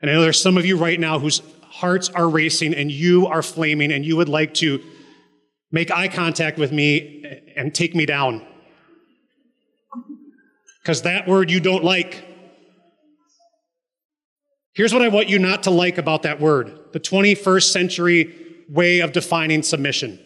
And 0.00 0.10
I 0.10 0.14
know 0.14 0.22
there's 0.22 0.40
some 0.40 0.58
of 0.58 0.66
you 0.66 0.76
right 0.76 0.98
now 0.98 1.18
whose 1.18 1.42
hearts 1.62 2.08
are 2.10 2.28
racing 2.28 2.74
and 2.74 2.90
you 2.90 3.26
are 3.28 3.42
flaming 3.42 3.92
and 3.92 4.04
you 4.04 4.16
would 4.16 4.28
like 4.28 4.54
to 4.54 4.82
make 5.70 5.90
eye 5.90 6.08
contact 6.08 6.58
with 6.58 6.72
me 6.72 7.24
and 7.56 7.74
take 7.74 7.94
me 7.94 8.04
down. 8.04 8.46
Because 10.82 11.02
that 11.02 11.28
word 11.28 11.50
you 11.50 11.60
don't 11.60 11.84
like. 11.84 12.24
Here's 14.74 14.92
what 14.92 15.02
I 15.02 15.08
want 15.08 15.28
you 15.28 15.38
not 15.38 15.64
to 15.64 15.70
like 15.70 15.98
about 15.98 16.22
that 16.22 16.40
word 16.40 16.78
the 16.92 17.00
21st 17.00 17.70
century 17.70 18.34
way 18.68 19.00
of 19.00 19.12
defining 19.12 19.62
submission. 19.62 20.18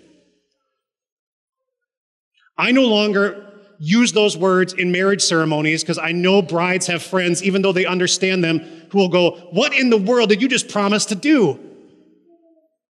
I 2.56 2.72
no 2.72 2.84
longer 2.84 3.42
use 3.78 4.12
those 4.12 4.36
words 4.36 4.72
in 4.72 4.90
marriage 4.90 5.22
ceremonies 5.22 5.82
because 5.82 5.98
I 5.98 6.12
know 6.12 6.40
brides 6.40 6.86
have 6.86 7.02
friends, 7.02 7.42
even 7.42 7.62
though 7.62 7.72
they 7.72 7.84
understand 7.84 8.42
them, 8.42 8.60
who 8.90 8.98
will 8.98 9.08
go, 9.08 9.32
What 9.50 9.74
in 9.74 9.90
the 9.90 9.96
world 9.96 10.30
did 10.30 10.40
you 10.40 10.48
just 10.48 10.68
promise 10.68 11.06
to 11.06 11.14
do? 11.14 11.60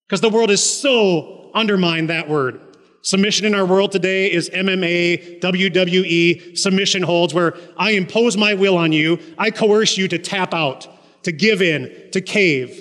Because 0.09 0.21
the 0.21 0.31
world 0.31 0.51
is 0.51 0.63
so 0.63 1.51
undermined 1.55 2.11
that 2.11 2.29
word. 2.29 2.61
Submission 3.03 3.47
in 3.47 3.55
our 3.55 3.67
world 3.67 3.91
today 3.91 4.31
is 4.31 4.49
MMA, 4.51 5.41
WWE, 5.41 6.57
submission 6.57 7.03
holds, 7.03 7.35
where 7.35 7.55
I 7.77 7.93
impose 7.93 8.37
my 8.37 8.55
will 8.55 8.77
on 8.77 8.93
you, 8.93 9.19
I 9.37 9.51
coerce 9.51 9.97
you 9.99 10.07
to 10.07 10.19
tap 10.19 10.55
out, 10.55 10.87
to 11.25 11.33
give 11.33 11.61
in, 11.61 12.11
to 12.13 12.21
cave. 12.21 12.81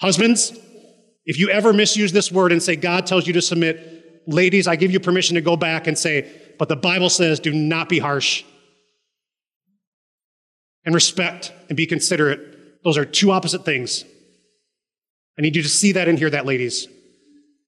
Husbands, 0.00 0.58
if 1.26 1.38
you 1.38 1.50
ever 1.50 1.74
misuse 1.74 2.10
this 2.10 2.32
word 2.32 2.52
and 2.52 2.62
say 2.62 2.74
God 2.74 3.06
tells 3.06 3.26
you 3.26 3.34
to 3.34 3.42
submit, 3.42 4.22
ladies, 4.26 4.66
I 4.66 4.76
give 4.76 4.90
you 4.90 4.98
permission 4.98 5.34
to 5.34 5.42
go 5.42 5.54
back 5.56 5.86
and 5.86 5.96
say, 5.96 6.30
but 6.58 6.68
the 6.68 6.76
Bible 6.76 7.10
says 7.10 7.38
do 7.38 7.52
not 7.52 7.88
be 7.88 7.98
harsh. 7.98 8.44
And 10.84 10.94
respect 10.94 11.52
and 11.68 11.76
be 11.76 11.86
considerate. 11.86 12.82
Those 12.82 12.96
are 12.96 13.04
two 13.04 13.30
opposite 13.30 13.64
things. 13.64 14.04
I 15.38 15.42
need 15.42 15.54
you 15.54 15.62
to 15.62 15.68
see 15.68 15.92
that 15.92 16.08
and 16.08 16.18
hear 16.18 16.30
that, 16.30 16.46
ladies. 16.46 16.88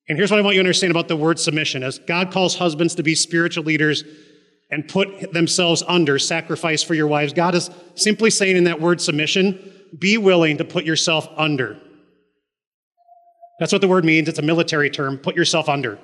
And 0.09 0.19
here's 0.19 0.31
what 0.31 0.38
I 0.38 0.43
want 0.43 0.57
you 0.57 0.62
to 0.62 0.67
understand 0.67 0.90
about 0.90 1.09
the 1.09 1.17
word 1.17 1.38
submission. 1.38 1.83
As 1.83 1.99
God 1.99 2.31
calls 2.31 2.57
husbands 2.57 2.95
to 2.97 3.03
be 3.03 3.14
spiritual 3.14 3.64
leaders 3.64 4.05
and 4.71 4.87
put 4.87 5.33
themselves 5.33 5.83
under 5.87 6.19
sacrifice 6.19 6.83
for 6.83 6.95
your 6.95 7.07
wives, 7.07 7.33
God 7.33 7.55
is 7.55 7.71
simply 7.95 8.31
saying 8.31 8.57
in 8.57 8.64
that 8.64 8.81
word 8.81 9.01
submission, 9.01 9.73
be 9.99 10.19
willing 10.19 10.59
to 10.59 10.64
put 10.64 10.85
yourself 10.85 11.29
under. 11.37 11.81
That's 13.61 13.73
what 13.73 13.81
the 13.81 13.88
word 13.88 14.05
means. 14.05 14.29
It's 14.29 14.38
a 14.38 14.43
military 14.43 14.90
term. 14.90 15.17
Put 15.17 15.37
yourself 15.37 15.69
under. 15.69 15.99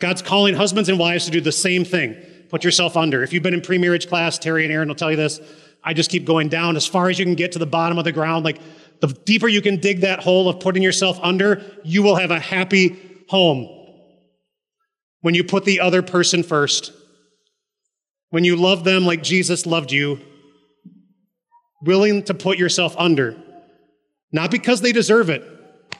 God's 0.00 0.22
calling 0.22 0.54
husbands 0.54 0.88
and 0.88 0.98
wives 0.98 1.26
to 1.26 1.30
do 1.30 1.40
the 1.40 1.52
same 1.52 1.84
thing. 1.84 2.16
Put 2.48 2.64
yourself 2.64 2.96
under. 2.96 3.22
If 3.22 3.32
you've 3.32 3.42
been 3.42 3.54
in 3.54 3.60
pre 3.60 3.78
marriage 3.78 4.08
class, 4.08 4.38
Terry 4.38 4.64
and 4.64 4.72
Aaron 4.72 4.88
will 4.88 4.94
tell 4.94 5.10
you 5.10 5.16
this. 5.16 5.40
I 5.84 5.92
just 5.92 6.10
keep 6.10 6.24
going 6.24 6.48
down 6.48 6.76
as 6.76 6.86
far 6.86 7.10
as 7.10 7.18
you 7.18 7.24
can 7.24 7.34
get 7.34 7.52
to 7.52 7.58
the 7.58 7.66
bottom 7.66 7.98
of 7.98 8.04
the 8.04 8.12
ground. 8.12 8.44
Like 8.44 8.58
the 9.04 9.12
deeper 9.24 9.48
you 9.48 9.60
can 9.60 9.76
dig 9.76 10.00
that 10.00 10.20
hole 10.20 10.48
of 10.48 10.60
putting 10.60 10.82
yourself 10.82 11.18
under, 11.22 11.62
you 11.84 12.02
will 12.02 12.16
have 12.16 12.30
a 12.30 12.40
happy 12.40 12.96
home. 13.28 13.68
When 15.20 15.34
you 15.34 15.44
put 15.44 15.64
the 15.64 15.80
other 15.80 16.00
person 16.00 16.42
first, 16.42 16.92
when 18.30 18.44
you 18.44 18.56
love 18.56 18.84
them 18.84 19.04
like 19.04 19.22
Jesus 19.22 19.66
loved 19.66 19.92
you, 19.92 20.20
willing 21.82 22.22
to 22.24 22.34
put 22.34 22.56
yourself 22.56 22.94
under, 22.98 23.36
not 24.32 24.50
because 24.50 24.80
they 24.80 24.92
deserve 24.92 25.28
it, 25.28 25.44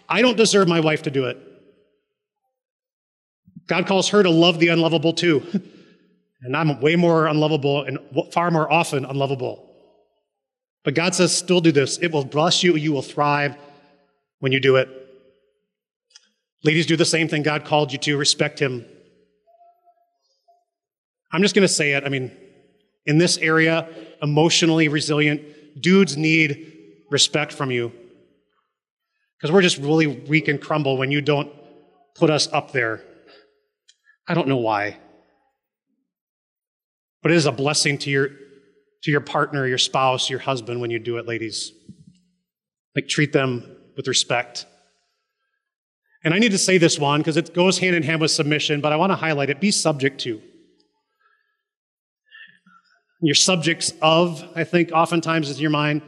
I 0.09 0.23
don't 0.23 0.37
deserve 0.37 0.67
my 0.67 0.81
wife 0.81 1.03
to 1.03 1.11
do 1.11 1.27
it. 1.27 1.39
God 3.67 3.87
calls 3.87 4.09
her 4.11 4.23
to 4.23 4.31
love 4.31 4.59
the 4.59 4.69
unlovable 4.69 5.13
too. 5.13 5.43
And 6.45 6.55
I'm 6.55 6.79
way 6.83 6.95
more 6.95 7.27
unlovable 7.27 7.85
and 7.85 7.99
far 8.31 8.51
more 8.51 8.71
often 8.71 9.07
unlovable. 9.07 9.64
But 10.85 10.95
God 10.95 11.15
says, 11.15 11.37
still 11.37 11.61
do 11.61 11.73
this. 11.73 11.99
It 11.99 12.13
will 12.13 12.25
bless 12.25 12.63
you. 12.63 12.77
You 12.77 12.93
will 12.93 13.03
thrive 13.03 13.57
when 14.41 14.53
you 14.53 14.61
do 14.61 14.77
it. 14.77 14.89
Ladies, 16.63 16.87
do 16.87 16.97
the 16.97 17.05
same 17.05 17.27
thing 17.29 17.43
God 17.43 17.65
called 17.65 17.93
you 17.93 17.99
to. 17.99 18.17
Respect 18.17 18.61
Him. 18.61 18.87
I'm 21.33 21.43
just 21.43 21.55
going 21.55 21.67
to 21.67 21.73
say 21.73 21.93
it. 21.93 22.05
I 22.05 22.11
mean, 22.11 22.31
in 23.07 23.19
this 23.19 23.39
area, 23.39 23.89
emotionally 24.23 24.89
resilient, 24.89 25.43
dudes 25.81 26.17
need 26.17 26.73
respect 27.11 27.53
from 27.53 27.71
you. 27.71 27.93
Because 29.37 29.53
we're 29.53 29.63
just 29.63 29.79
really 29.79 30.07
weak 30.07 30.49
and 30.49 30.61
crumble 30.61 30.97
when 30.97 31.11
you 31.11 31.21
don't 31.21 31.53
put 32.15 32.31
us 32.31 32.51
up 32.53 32.73
there. 32.73 33.03
I 34.27 34.35
don't 34.35 34.49
know 34.49 34.57
why. 34.57 34.99
But 37.23 37.33
it 37.33 37.37
is 37.37 37.47
a 37.47 37.53
blessing 37.53 37.99
to 37.99 38.11
your, 38.11 38.31
to 39.05 39.11
your 39.11 39.21
partner, 39.21 39.67
your 39.67 39.79
spouse, 39.79 40.31
your 40.31 40.39
husband 40.39 40.81
when 40.81 40.91
you 40.91 40.99
do 40.99 41.19
it, 41.19 41.27
ladies. 41.27 41.73
Like 42.97 43.07
treat 43.07 43.33
them 43.33 43.77
with 43.97 44.09
respect. 44.09 44.67
And 46.25 46.33
I 46.33 46.39
need 46.39 46.53
to 46.53 46.59
say 46.59 46.79
this 46.79 46.99
one 46.99 47.21
because 47.21 47.37
it 47.37 47.55
goes 47.55 47.79
hand 47.79 47.95
in 47.95 48.03
hand 48.03 48.23
with 48.23 48.31
submission, 48.31 48.81
but 48.81 48.93
I 48.93 48.97
want 48.97 49.13
to 49.13 49.17
highlight 49.17 49.51
it. 49.51 49.61
Be 49.61 49.71
subject 49.71 50.21
to. 50.23 50.41
You're 53.21 53.35
subjects 53.35 53.93
of, 54.01 54.43
I 54.55 54.65
think, 54.65 54.91
oftentimes 54.93 55.51
is 55.51 55.61
your 55.61 55.71
mind. 55.71 56.03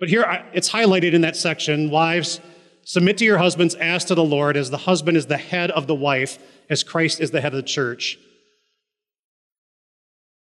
But 0.00 0.08
here 0.08 0.44
it's 0.52 0.70
highlighted 0.70 1.12
in 1.12 1.20
that 1.20 1.36
section 1.36 1.90
wives, 1.90 2.40
submit 2.84 3.18
to 3.18 3.24
your 3.24 3.38
husbands 3.38 3.76
as 3.76 4.04
to 4.06 4.16
the 4.16 4.24
Lord, 4.24 4.56
as 4.56 4.70
the 4.70 4.78
husband 4.78 5.16
is 5.16 5.26
the 5.26 5.38
head 5.38 5.70
of 5.70 5.86
the 5.86 5.94
wife, 5.94 6.38
as 6.68 6.82
Christ 6.82 7.20
is 7.20 7.30
the 7.30 7.40
head 7.40 7.52
of 7.52 7.56
the 7.56 7.62
church. 7.62 8.18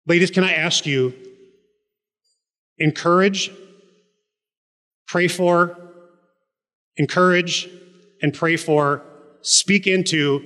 Ladies, 0.07 0.31
can 0.31 0.45
I 0.45 0.53
ask 0.53 0.85
you, 0.85 1.13
encourage, 2.79 3.51
pray 5.07 5.27
for, 5.27 5.77
encourage, 6.97 7.69
and 8.21 8.33
pray 8.33 8.57
for, 8.57 9.03
speak 9.41 9.87
into 9.87 10.45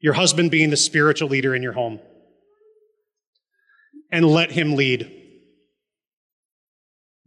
your 0.00 0.14
husband 0.14 0.50
being 0.50 0.70
the 0.70 0.76
spiritual 0.76 1.28
leader 1.28 1.54
in 1.54 1.62
your 1.62 1.72
home. 1.72 2.00
And 4.10 4.26
let 4.26 4.50
him 4.50 4.74
lead. 4.74 5.10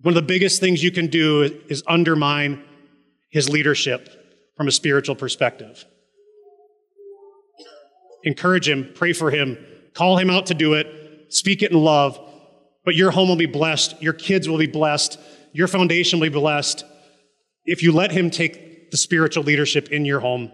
One 0.01 0.11
of 0.11 0.15
the 0.15 0.27
biggest 0.27 0.59
things 0.59 0.83
you 0.83 0.91
can 0.91 1.07
do 1.07 1.43
is 1.67 1.83
undermine 1.87 2.63
his 3.31 3.49
leadership 3.49 4.07
from 4.55 4.67
a 4.67 4.71
spiritual 4.71 5.15
perspective. 5.15 5.83
Encourage 8.23 8.67
him, 8.67 8.91
pray 8.93 9.13
for 9.13 9.31
him, 9.31 9.57
call 9.93 10.17
him 10.17 10.29
out 10.29 10.47
to 10.47 10.53
do 10.53 10.73
it, 10.73 10.87
speak 11.29 11.63
it 11.63 11.71
in 11.71 11.77
love, 11.77 12.19
but 12.85 12.95
your 12.95 13.11
home 13.11 13.27
will 13.27 13.35
be 13.35 13.45
blessed, 13.45 14.01
your 14.01 14.13
kids 14.13 14.47
will 14.47 14.57
be 14.57 14.67
blessed, 14.67 15.19
your 15.51 15.67
foundation 15.67 16.19
will 16.19 16.27
be 16.27 16.33
blessed 16.33 16.85
if 17.65 17.81
you 17.81 17.91
let 17.91 18.11
him 18.11 18.29
take 18.29 18.91
the 18.91 18.97
spiritual 18.97 19.43
leadership 19.43 19.89
in 19.89 20.05
your 20.05 20.19
home. 20.19 20.51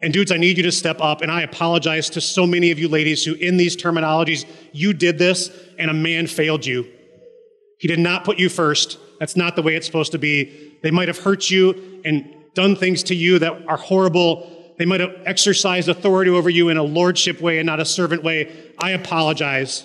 And 0.00 0.12
dudes, 0.12 0.30
I 0.30 0.36
need 0.36 0.56
you 0.56 0.62
to 0.62 0.72
step 0.72 1.00
up, 1.00 1.22
and 1.22 1.30
I 1.30 1.42
apologize 1.42 2.08
to 2.10 2.20
so 2.20 2.46
many 2.46 2.70
of 2.70 2.78
you 2.78 2.88
ladies 2.88 3.24
who, 3.24 3.34
in 3.34 3.56
these 3.56 3.76
terminologies, 3.76 4.46
you 4.72 4.92
did 4.92 5.18
this 5.18 5.50
and 5.76 5.90
a 5.90 5.94
man 5.94 6.28
failed 6.28 6.64
you. 6.64 6.86
He 7.78 7.88
did 7.88 7.98
not 7.98 8.24
put 8.24 8.38
you 8.38 8.48
first. 8.48 8.98
That's 9.18 9.36
not 9.36 9.56
the 9.56 9.62
way 9.62 9.74
it's 9.74 9.86
supposed 9.86 10.12
to 10.12 10.18
be. 10.18 10.76
They 10.82 10.92
might 10.92 11.08
have 11.08 11.18
hurt 11.18 11.50
you 11.50 12.00
and 12.04 12.32
done 12.54 12.76
things 12.76 13.02
to 13.04 13.14
you 13.14 13.40
that 13.40 13.66
are 13.66 13.76
horrible. 13.76 14.57
They 14.78 14.84
might 14.84 15.00
have 15.00 15.14
exercised 15.26 15.88
authority 15.88 16.30
over 16.30 16.48
you 16.48 16.68
in 16.68 16.76
a 16.76 16.82
lordship 16.82 17.40
way 17.40 17.58
and 17.58 17.66
not 17.66 17.80
a 17.80 17.84
servant 17.84 18.22
way. 18.22 18.72
I 18.78 18.92
apologize. 18.92 19.84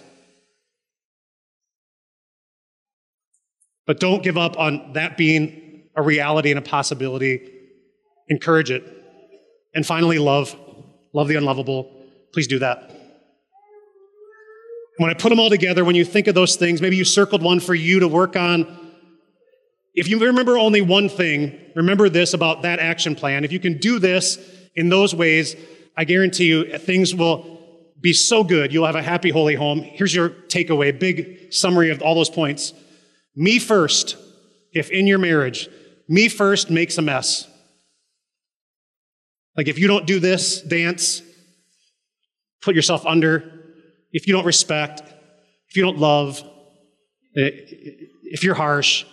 But 3.88 4.00
don't 4.00 4.24
give 4.24 4.38
up 4.38 4.58
on 4.58 4.94
that 4.94 5.18
being 5.18 5.90
a 5.96 6.02
reality 6.02 6.52
and 6.52 6.60
a 6.60 6.62
possibility. 6.62 7.42
Encourage 8.30 8.70
it. 8.70 8.84
And 9.74 9.86
finally, 9.86 10.20
love. 10.20 10.56
Love 11.12 11.28
the 11.28 11.36
unlovable. 11.36 11.92
Please 12.32 12.48
do 12.48 12.60
that. 12.60 12.92
When 14.98 15.10
I 15.10 15.16
put 15.16 15.30
them 15.30 15.40
all 15.40 15.50
together, 15.50 15.84
when 15.84 15.96
you 15.96 16.06
think 16.06 16.28
of 16.28 16.36
those 16.36 16.56
things, 16.56 16.82
maybe 16.82 16.96
you 16.96 17.04
circled 17.04 17.42
one 17.42 17.60
for 17.60 17.74
you 17.74 18.00
to 18.00 18.08
work 18.08 18.36
on. 18.36 18.92
If 19.96 20.08
you 20.08 20.20
remember 20.20 20.58
only 20.58 20.82
one 20.82 21.10
thing, 21.10 21.60
remember 21.76 22.10
this 22.10 22.36
about 22.36 22.62
that 22.62 22.80
action 22.80 23.16
plan. 23.16 23.44
If 23.44 23.52
you 23.52 23.60
can 23.60 23.80
do 23.80 23.98
this 23.98 24.38
in 24.76 24.90
those 24.90 25.14
ways, 25.14 25.56
I 25.96 26.06
guarantee 26.06 26.46
you 26.46 26.78
things 26.78 27.14
will 27.14 27.54
be 28.00 28.14
so 28.14 28.44
good. 28.44 28.74
You'll 28.74 28.86
have 28.86 28.96
a 28.96 29.02
happy, 29.02 29.30
holy 29.30 29.56
home. 29.56 29.82
Here's 29.82 30.14
your 30.14 30.30
takeaway 30.30 30.98
big 30.98 31.54
summary 31.54 31.90
of 31.90 32.02
all 32.02 32.16
those 32.16 32.30
points. 32.30 32.74
Me 33.36 33.60
first, 33.60 34.18
if 34.74 34.90
in 34.90 35.08
your 35.08 35.20
marriage, 35.20 35.70
me 36.08 36.28
first 36.28 36.70
makes 36.70 36.98
a 36.98 37.02
mess. 37.02 37.48
Like 39.56 39.68
if 39.68 39.80
you 39.80 39.88
don't 39.88 40.06
do 40.06 40.20
this 40.20 40.62
dance, 40.62 41.22
put 42.62 42.76
yourself 42.76 43.06
under. 43.06 43.52
If 44.12 44.28
you 44.28 44.34
don't 44.34 44.46
respect, 44.46 45.02
if 45.70 45.78
you 45.78 45.84
don't 45.84 45.98
love, 45.98 46.42
eh, 47.38 47.52
if 48.24 48.44
you're 48.44 48.56
harsh, 48.56 49.06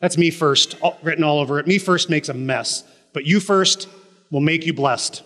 that's 0.00 0.16
me 0.16 0.30
first, 0.30 0.76
written 1.02 1.24
all 1.24 1.38
over 1.38 1.58
it. 1.58 1.66
Me 1.66 1.78
first 1.78 2.08
makes 2.08 2.28
a 2.28 2.34
mess, 2.34 2.84
but 3.12 3.26
you 3.26 3.40
first 3.40 3.88
will 4.30 4.40
make 4.40 4.66
you 4.66 4.72
blessed. 4.72 5.22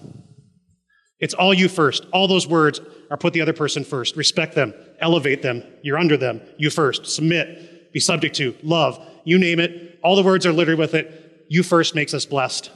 It's 1.19 1.35
all 1.35 1.55
you 1.55 1.69
first. 1.69 2.07
All 2.13 2.27
those 2.27 2.47
words 2.47 2.81
are 3.11 3.17
put 3.17 3.33
the 3.33 3.41
other 3.41 3.53
person 3.53 3.85
first. 3.85 4.17
Respect 4.17 4.55
them, 4.55 4.75
elevate 4.99 5.43
them. 5.43 5.63
You're 5.83 5.99
under 5.99 6.17
them. 6.17 6.41
You 6.59 6.71
first. 6.71 7.07
Submit, 7.07 7.93
be 7.93 8.01
subject 8.01 8.35
to, 8.37 8.57
love. 8.63 8.99
You 9.25 9.39
name 9.39 9.61
it. 9.61 10.01
All 10.03 10.17
the 10.17 10.23
words 10.23 10.47
are 10.47 10.53
littered 10.53 10.79
with 10.79 10.95
it. 10.95 11.47
You 11.49 11.63
first 11.63 11.95
makes 11.95 12.13
us 12.15 12.27
blessed. 12.27 12.71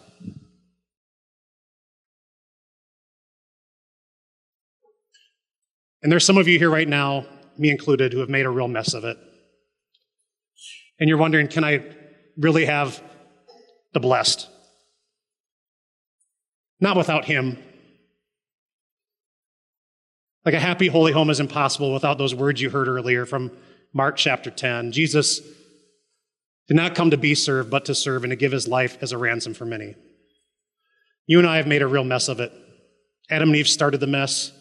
And 6.03 6.13
there's 6.13 6.25
some 6.25 6.39
of 6.39 6.47
you 6.47 6.57
here 6.57 6.71
right 6.71 6.87
now, 6.87 7.27
me 7.59 7.69
included, 7.69 8.13
who 8.13 8.21
have 8.21 8.29
made 8.29 8.47
a 8.47 8.51
real 8.51 8.69
mess 8.69 8.95
of 8.95 9.05
it. 9.05 9.17
And 11.01 11.09
you're 11.09 11.19
wondering, 11.19 11.49
can 11.49 11.65
I 11.65 11.85
really 12.37 12.67
have 12.67 13.03
the 13.93 13.99
blessed? 13.99 14.49
Not 16.81 16.97
without 16.97 17.25
Him. 17.25 17.59
Like 20.45 20.55
a 20.55 20.61
happy, 20.61 20.87
holy 20.87 21.13
home 21.13 21.31
is 21.31 21.41
impossible 21.41 21.93
without 21.93 22.19
those 22.19 22.35
words 22.35 22.61
you 22.61 22.71
heard 22.71 22.87
earlier 22.87 23.27
from 23.27 23.51
Mark 23.93 24.17
chapter 24.17 24.51
10. 24.51 24.93
Jesus 24.93 25.41
did 26.69 26.77
not 26.77 26.95
come 26.95 27.11
to 27.11 27.17
be 27.17 27.35
served, 27.35 27.71
but 27.71 27.85
to 27.87 27.95
serve 27.95 28.25
and 28.25 28.31
to 28.31 28.37
give 28.37 28.53
his 28.53 28.69
life 28.69 28.99
as 29.01 29.13
a 29.13 29.19
ransom 29.19 29.55
for 29.55 29.65
many. 29.65 29.95
You 31.27 31.39
and 31.39 31.49
I 31.49 31.57
have 31.57 31.67
made 31.67 31.83
a 31.83 31.87
real 31.87 32.05
mess 32.05 32.29
of 32.29 32.39
it. 32.41 32.53
Adam 33.31 33.49
and 33.49 33.57
Eve 33.57 33.69
started 33.69 33.99
the 33.99 34.07
mess. 34.07 34.53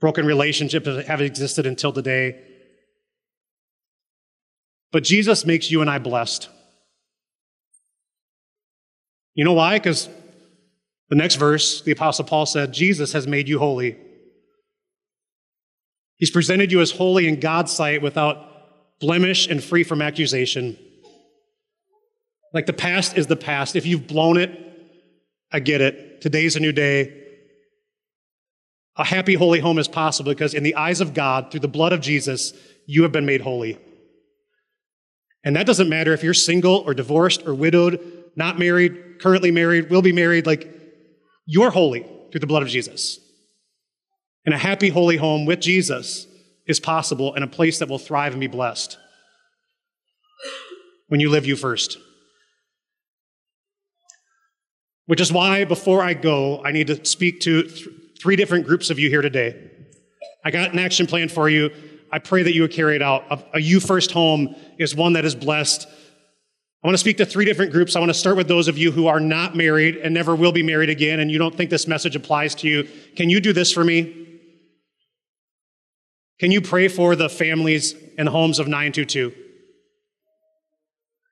Broken 0.00 0.26
relationships 0.26 0.88
have 1.06 1.20
existed 1.20 1.66
until 1.66 1.92
today. 1.92 2.40
But 4.90 5.04
Jesus 5.04 5.46
makes 5.46 5.70
you 5.70 5.80
and 5.80 5.90
I 5.90 5.98
blessed. 5.98 6.48
You 9.34 9.44
know 9.44 9.52
why? 9.52 9.78
Because 9.78 10.08
the 11.10 11.16
next 11.16 11.36
verse, 11.36 11.82
the 11.82 11.92
Apostle 11.92 12.24
Paul 12.24 12.46
said, 12.46 12.72
Jesus 12.72 13.12
has 13.12 13.26
made 13.26 13.48
you 13.48 13.58
holy. 13.58 13.96
He's 16.16 16.30
presented 16.30 16.72
you 16.72 16.80
as 16.80 16.90
holy 16.90 17.28
in 17.28 17.40
God's 17.40 17.72
sight 17.72 18.00
without 18.00 19.00
blemish 19.00 19.46
and 19.46 19.62
free 19.62 19.84
from 19.84 20.00
accusation. 20.00 20.78
Like 22.52 22.66
the 22.66 22.72
past 22.72 23.18
is 23.18 23.26
the 23.26 23.36
past. 23.36 23.76
If 23.76 23.84
you've 23.84 24.06
blown 24.06 24.38
it, 24.38 24.58
I 25.52 25.60
get 25.60 25.80
it. 25.80 26.20
Today's 26.20 26.56
a 26.56 26.60
new 26.60 26.72
day. 26.72 27.22
A 28.96 29.04
happy, 29.04 29.34
holy 29.34 29.58
home 29.58 29.78
is 29.78 29.88
possible 29.88 30.32
because 30.32 30.54
in 30.54 30.62
the 30.62 30.76
eyes 30.76 31.00
of 31.00 31.14
God, 31.14 31.50
through 31.50 31.60
the 31.60 31.68
blood 31.68 31.92
of 31.92 32.00
Jesus, 32.00 32.52
you 32.86 33.02
have 33.02 33.12
been 33.12 33.26
made 33.26 33.40
holy. 33.40 33.78
And 35.44 35.56
that 35.56 35.66
doesn't 35.66 35.88
matter 35.88 36.12
if 36.12 36.22
you're 36.22 36.32
single 36.32 36.76
or 36.86 36.94
divorced 36.94 37.46
or 37.46 37.54
widowed, 37.54 38.00
not 38.36 38.58
married, 38.58 39.18
currently 39.20 39.50
married, 39.50 39.90
will 39.90 40.00
be 40.00 40.12
married, 40.12 40.46
like 40.46 40.73
you're 41.46 41.70
holy 41.70 42.06
through 42.30 42.40
the 42.40 42.46
blood 42.46 42.62
of 42.62 42.68
Jesus. 42.68 43.18
And 44.44 44.54
a 44.54 44.58
happy, 44.58 44.88
holy 44.90 45.16
home 45.16 45.46
with 45.46 45.60
Jesus 45.60 46.26
is 46.66 46.80
possible 46.80 47.34
and 47.34 47.44
a 47.44 47.48
place 47.48 47.78
that 47.78 47.88
will 47.88 47.98
thrive 47.98 48.32
and 48.32 48.40
be 48.40 48.46
blessed 48.46 48.98
when 51.08 51.20
you 51.20 51.30
live 51.30 51.46
you 51.46 51.56
first. 51.56 51.98
Which 55.06 55.20
is 55.20 55.32
why, 55.32 55.64
before 55.64 56.02
I 56.02 56.14
go, 56.14 56.62
I 56.64 56.72
need 56.72 56.86
to 56.86 57.04
speak 57.04 57.40
to 57.40 57.68
three 58.20 58.36
different 58.36 58.66
groups 58.66 58.88
of 58.88 58.98
you 58.98 59.10
here 59.10 59.22
today. 59.22 59.70
I 60.44 60.50
got 60.50 60.72
an 60.72 60.78
action 60.78 61.06
plan 61.06 61.28
for 61.28 61.48
you. 61.48 61.70
I 62.10 62.18
pray 62.18 62.42
that 62.42 62.54
you 62.54 62.62
would 62.62 62.72
carry 62.72 62.96
it 62.96 63.02
out. 63.02 63.24
A, 63.30 63.44
a 63.54 63.60
You 63.60 63.80
First 63.80 64.12
home 64.12 64.54
is 64.78 64.94
one 64.94 65.14
that 65.14 65.24
is 65.24 65.34
blessed. 65.34 65.86
I 66.84 66.88
want 66.88 66.94
to 66.94 66.98
speak 66.98 67.16
to 67.16 67.24
three 67.24 67.46
different 67.46 67.72
groups. 67.72 67.96
I 67.96 67.98
want 67.98 68.10
to 68.10 68.14
start 68.14 68.36
with 68.36 68.46
those 68.46 68.68
of 68.68 68.76
you 68.76 68.92
who 68.92 69.06
are 69.06 69.18
not 69.18 69.56
married 69.56 69.96
and 69.96 70.12
never 70.12 70.36
will 70.36 70.52
be 70.52 70.62
married 70.62 70.90
again, 70.90 71.18
and 71.18 71.30
you 71.30 71.38
don't 71.38 71.54
think 71.54 71.70
this 71.70 71.88
message 71.88 72.14
applies 72.14 72.54
to 72.56 72.68
you. 72.68 72.86
Can 73.16 73.30
you 73.30 73.40
do 73.40 73.54
this 73.54 73.72
for 73.72 73.82
me? 73.82 74.40
Can 76.38 76.50
you 76.50 76.60
pray 76.60 76.88
for 76.88 77.16
the 77.16 77.30
families 77.30 77.94
and 78.18 78.28
homes 78.28 78.58
of 78.58 78.66
922? 78.66 79.32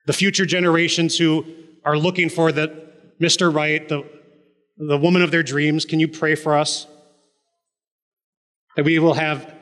The 0.07 0.13
future 0.13 0.47
generations 0.47 1.19
who 1.19 1.45
are 1.85 1.99
looking 1.99 2.29
for 2.29 2.51
the 2.51 2.89
Mr. 3.21 3.53
Right, 3.53 3.87
the, 3.87 4.09
the 4.77 4.97
woman 4.97 5.21
of 5.21 5.29
their 5.29 5.43
dreams. 5.43 5.85
Can 5.85 5.99
you 5.99 6.07
pray 6.07 6.33
for 6.33 6.57
us? 6.57 6.87
That 8.75 8.85
we 8.85 8.97
will 8.97 9.13
have 9.13 9.53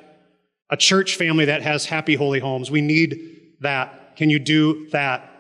a 0.69 0.77
church 0.77 1.17
family 1.17 1.45
that 1.45 1.63
has 1.63 1.85
happy, 1.85 2.15
holy 2.15 2.39
homes. 2.39 2.71
We 2.71 2.79
need 2.79 3.57
that. 3.59 4.15
Can 4.15 4.29
you 4.29 4.39
do 4.39 4.87
that? 4.91 5.30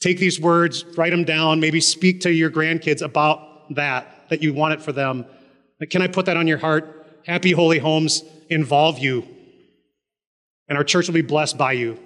Take 0.00 0.18
these 0.18 0.40
words, 0.40 0.84
write 0.96 1.10
them 1.10 1.24
down, 1.24 1.60
maybe 1.60 1.80
speak 1.80 2.22
to 2.22 2.32
your 2.32 2.50
grandkids 2.50 3.02
about 3.02 3.74
that, 3.74 4.28
that 4.30 4.42
you 4.42 4.54
want 4.54 4.74
it 4.74 4.80
for 4.80 4.92
them. 4.92 5.26
Can 5.90 6.00
I 6.00 6.08
put 6.08 6.26
that 6.26 6.36
on 6.36 6.46
your 6.46 6.58
heart? 6.58 7.20
Happy, 7.26 7.52
holy 7.52 7.78
homes 7.78 8.24
involve 8.48 8.98
you, 8.98 9.26
and 10.68 10.78
our 10.78 10.84
church 10.84 11.06
will 11.06 11.14
be 11.14 11.22
blessed 11.22 11.58
by 11.58 11.72
you. 11.72 11.98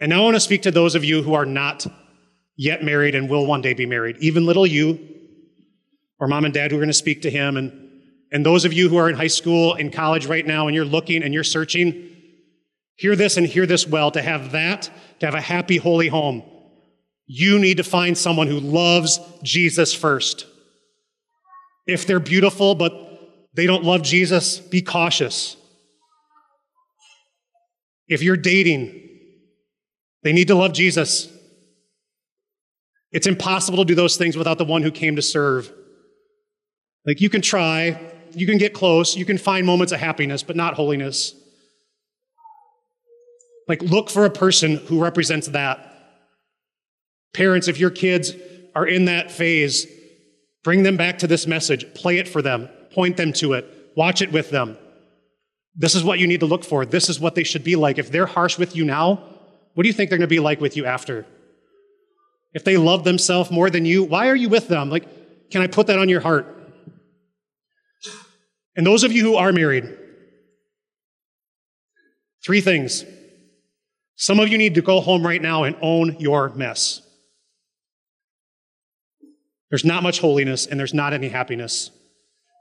And 0.00 0.10
now 0.10 0.20
I 0.20 0.24
want 0.24 0.36
to 0.36 0.40
speak 0.40 0.62
to 0.62 0.70
those 0.70 0.94
of 0.94 1.04
you 1.04 1.22
who 1.22 1.32
are 1.34 1.46
not 1.46 1.86
yet 2.56 2.84
married 2.84 3.14
and 3.14 3.30
will 3.30 3.46
one 3.46 3.62
day 3.62 3.72
be 3.72 3.86
married, 3.86 4.16
even 4.18 4.44
little 4.44 4.66
you, 4.66 4.98
or 6.20 6.28
mom 6.28 6.44
and 6.44 6.52
dad 6.52 6.70
who 6.70 6.76
are 6.76 6.80
going 6.80 6.88
to 6.88 6.94
speak 6.94 7.22
to 7.22 7.30
him, 7.30 7.56
and, 7.56 7.72
and 8.30 8.44
those 8.44 8.66
of 8.66 8.72
you 8.72 8.88
who 8.90 8.96
are 8.96 9.08
in 9.08 9.16
high 9.16 9.26
school, 9.28 9.74
in 9.74 9.90
college 9.90 10.26
right 10.26 10.46
now, 10.46 10.66
and 10.66 10.74
you're 10.74 10.84
looking 10.84 11.22
and 11.22 11.32
you're 11.32 11.42
searching. 11.42 12.10
Hear 13.02 13.16
this 13.16 13.36
and 13.36 13.44
hear 13.44 13.66
this 13.66 13.84
well. 13.84 14.12
To 14.12 14.22
have 14.22 14.52
that, 14.52 14.88
to 15.18 15.26
have 15.26 15.34
a 15.34 15.40
happy, 15.40 15.76
holy 15.76 16.06
home, 16.06 16.44
you 17.26 17.58
need 17.58 17.78
to 17.78 17.82
find 17.82 18.16
someone 18.16 18.46
who 18.46 18.60
loves 18.60 19.18
Jesus 19.42 19.92
first. 19.92 20.46
If 21.84 22.06
they're 22.06 22.20
beautiful 22.20 22.76
but 22.76 22.92
they 23.54 23.66
don't 23.66 23.82
love 23.82 24.02
Jesus, 24.02 24.60
be 24.60 24.82
cautious. 24.82 25.56
If 28.06 28.22
you're 28.22 28.36
dating, 28.36 29.02
they 30.22 30.32
need 30.32 30.46
to 30.46 30.54
love 30.54 30.72
Jesus. 30.72 31.28
It's 33.10 33.26
impossible 33.26 33.78
to 33.78 33.84
do 33.84 33.96
those 33.96 34.16
things 34.16 34.36
without 34.36 34.58
the 34.58 34.64
one 34.64 34.82
who 34.82 34.92
came 34.92 35.16
to 35.16 35.22
serve. 35.22 35.72
Like 37.04 37.20
you 37.20 37.28
can 37.28 37.42
try, 37.42 38.00
you 38.32 38.46
can 38.46 38.58
get 38.58 38.74
close, 38.74 39.16
you 39.16 39.24
can 39.24 39.38
find 39.38 39.66
moments 39.66 39.92
of 39.92 39.98
happiness, 39.98 40.44
but 40.44 40.54
not 40.54 40.74
holiness. 40.74 41.34
Like, 43.68 43.82
look 43.82 44.10
for 44.10 44.24
a 44.24 44.30
person 44.30 44.76
who 44.76 45.02
represents 45.02 45.48
that. 45.48 45.88
Parents, 47.32 47.68
if 47.68 47.78
your 47.78 47.90
kids 47.90 48.32
are 48.74 48.86
in 48.86 49.06
that 49.06 49.30
phase, 49.30 49.86
bring 50.64 50.82
them 50.82 50.96
back 50.96 51.18
to 51.20 51.26
this 51.26 51.46
message, 51.46 51.92
play 51.94 52.18
it 52.18 52.28
for 52.28 52.42
them, 52.42 52.68
point 52.90 53.16
them 53.16 53.32
to 53.34 53.54
it, 53.54 53.92
watch 53.96 54.20
it 54.22 54.32
with 54.32 54.50
them. 54.50 54.76
This 55.74 55.94
is 55.94 56.04
what 56.04 56.18
you 56.18 56.26
need 56.26 56.40
to 56.40 56.46
look 56.46 56.64
for. 56.64 56.84
This 56.84 57.08
is 57.08 57.18
what 57.18 57.34
they 57.34 57.44
should 57.44 57.64
be 57.64 57.76
like. 57.76 57.98
If 57.98 58.10
they're 58.10 58.26
harsh 58.26 58.58
with 58.58 58.76
you 58.76 58.84
now, 58.84 59.22
what 59.74 59.84
do 59.84 59.88
you 59.88 59.92
think 59.94 60.10
they're 60.10 60.18
going 60.18 60.28
to 60.28 60.34
be 60.34 60.40
like 60.40 60.60
with 60.60 60.76
you 60.76 60.84
after? 60.84 61.24
If 62.52 62.64
they 62.64 62.76
love 62.76 63.04
themselves 63.04 63.50
more 63.50 63.70
than 63.70 63.86
you, 63.86 64.04
why 64.04 64.28
are 64.28 64.36
you 64.36 64.50
with 64.50 64.68
them? 64.68 64.90
Like, 64.90 65.50
can 65.50 65.62
I 65.62 65.66
put 65.66 65.86
that 65.86 65.98
on 65.98 66.08
your 66.08 66.20
heart? 66.20 66.46
And 68.76 68.86
those 68.86 69.04
of 69.04 69.12
you 69.12 69.22
who 69.22 69.36
are 69.36 69.52
married, 69.52 69.98
three 72.44 72.60
things. 72.60 73.04
Some 74.16 74.40
of 74.40 74.48
you 74.48 74.58
need 74.58 74.74
to 74.74 74.82
go 74.82 75.00
home 75.00 75.26
right 75.26 75.42
now 75.42 75.64
and 75.64 75.76
own 75.80 76.16
your 76.18 76.50
mess. 76.50 77.00
There's 79.70 79.84
not 79.84 80.02
much 80.02 80.20
holiness 80.20 80.66
and 80.66 80.78
there's 80.78 80.94
not 80.94 81.12
any 81.12 81.28
happiness. 81.28 81.90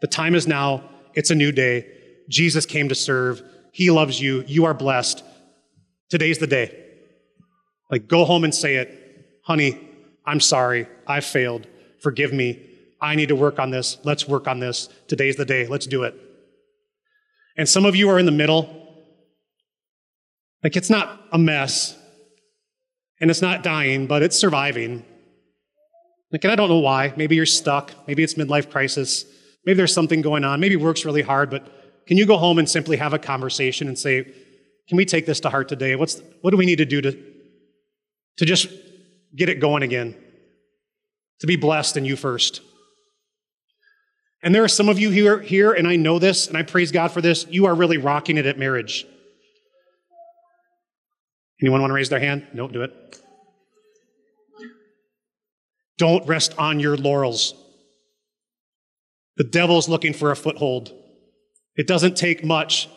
The 0.01 0.07
time 0.07 0.33
is 0.33 0.47
now. 0.47 0.83
It's 1.13 1.29
a 1.29 1.35
new 1.35 1.51
day. 1.51 1.85
Jesus 2.29 2.65
came 2.65 2.89
to 2.89 2.95
serve. 2.95 3.43
He 3.73 3.91
loves 3.91 4.19
you. 4.21 4.43
You 4.47 4.65
are 4.65 4.73
blessed. 4.73 5.23
Today's 6.09 6.39
the 6.39 6.47
day. 6.47 6.77
Like, 7.89 8.07
go 8.07 8.23
home 8.23 8.45
and 8.45 8.55
say 8.55 8.77
it. 8.77 8.97
Honey, 9.43 9.89
I'm 10.25 10.39
sorry. 10.39 10.87
I 11.05 11.19
failed. 11.19 11.67
Forgive 12.01 12.31
me. 12.31 12.65
I 13.01 13.15
need 13.15 13.29
to 13.29 13.35
work 13.35 13.59
on 13.59 13.71
this. 13.71 13.97
Let's 14.03 14.27
work 14.27 14.47
on 14.47 14.59
this. 14.59 14.87
Today's 15.07 15.35
the 15.35 15.45
day. 15.45 15.67
Let's 15.67 15.87
do 15.87 16.03
it. 16.03 16.15
And 17.57 17.67
some 17.67 17.85
of 17.85 17.95
you 17.95 18.09
are 18.09 18.19
in 18.19 18.25
the 18.25 18.31
middle 18.31 18.80
like 20.63 20.75
it's 20.75 20.89
not 20.89 21.21
a 21.31 21.37
mess 21.37 21.97
and 23.19 23.29
it's 23.29 23.41
not 23.41 23.63
dying, 23.63 24.07
but 24.07 24.23
it's 24.23 24.35
surviving. 24.35 25.05
Like, 26.31 26.43
and 26.43 26.51
I 26.51 26.55
don't 26.55 26.69
know 26.69 26.79
why. 26.79 27.13
Maybe 27.17 27.35
you're 27.35 27.45
stuck. 27.45 27.93
Maybe 28.07 28.23
it's 28.23 28.35
midlife 28.35 28.69
crisis. 28.69 29.25
Maybe 29.65 29.77
there's 29.77 29.93
something 29.93 30.21
going 30.21 30.43
on. 30.43 30.59
Maybe 30.59 30.75
work's 30.75 31.05
really 31.05 31.21
hard, 31.21 31.49
but 31.49 31.67
can 32.07 32.17
you 32.17 32.25
go 32.25 32.37
home 32.37 32.57
and 32.57 32.67
simply 32.67 32.97
have 32.97 33.13
a 33.13 33.19
conversation 33.19 33.87
and 33.87 33.97
say, 33.97 34.23
can 34.87 34.97
we 34.97 35.05
take 35.05 35.25
this 35.25 35.39
to 35.41 35.49
heart 35.49 35.69
today? 35.69 35.95
What's, 35.95 36.21
what 36.41 36.51
do 36.51 36.57
we 36.57 36.65
need 36.65 36.77
to 36.77 36.85
do 36.85 37.01
to, 37.01 37.11
to 38.37 38.45
just 38.45 38.69
get 39.35 39.49
it 39.49 39.59
going 39.59 39.83
again? 39.83 40.15
To 41.41 41.47
be 41.47 41.55
blessed 41.55 41.97
in 41.97 42.05
you 42.05 42.15
first. 42.15 42.61
And 44.43 44.55
there 44.55 44.63
are 44.63 44.67
some 44.67 44.89
of 44.89 44.97
you 44.97 45.11
here, 45.11 45.39
here, 45.39 45.71
and 45.73 45.87
I 45.87 45.95
know 45.95 46.17
this, 46.17 46.47
and 46.47 46.57
I 46.57 46.63
praise 46.63 46.91
God 46.91 47.09
for 47.09 47.21
this. 47.21 47.45
You 47.49 47.67
are 47.67 47.75
really 47.75 47.97
rocking 47.97 48.37
it 48.37 48.45
at 48.45 48.57
marriage. 48.57 49.05
Anyone 51.61 51.81
want 51.81 51.91
to 51.91 51.95
raise 51.95 52.09
their 52.09 52.19
hand? 52.19 52.47
No, 52.53 52.67
do 52.67 52.81
it. 52.81 52.93
Don't 55.97 56.27
rest 56.27 56.55
on 56.57 56.79
your 56.79 56.97
laurels. 56.97 57.53
The 59.37 59.43
devil's 59.43 59.87
looking 59.87 60.13
for 60.13 60.31
a 60.31 60.35
foothold. 60.35 60.91
It 61.75 61.87
doesn't 61.87 62.17
take 62.17 62.43
much 62.43 62.89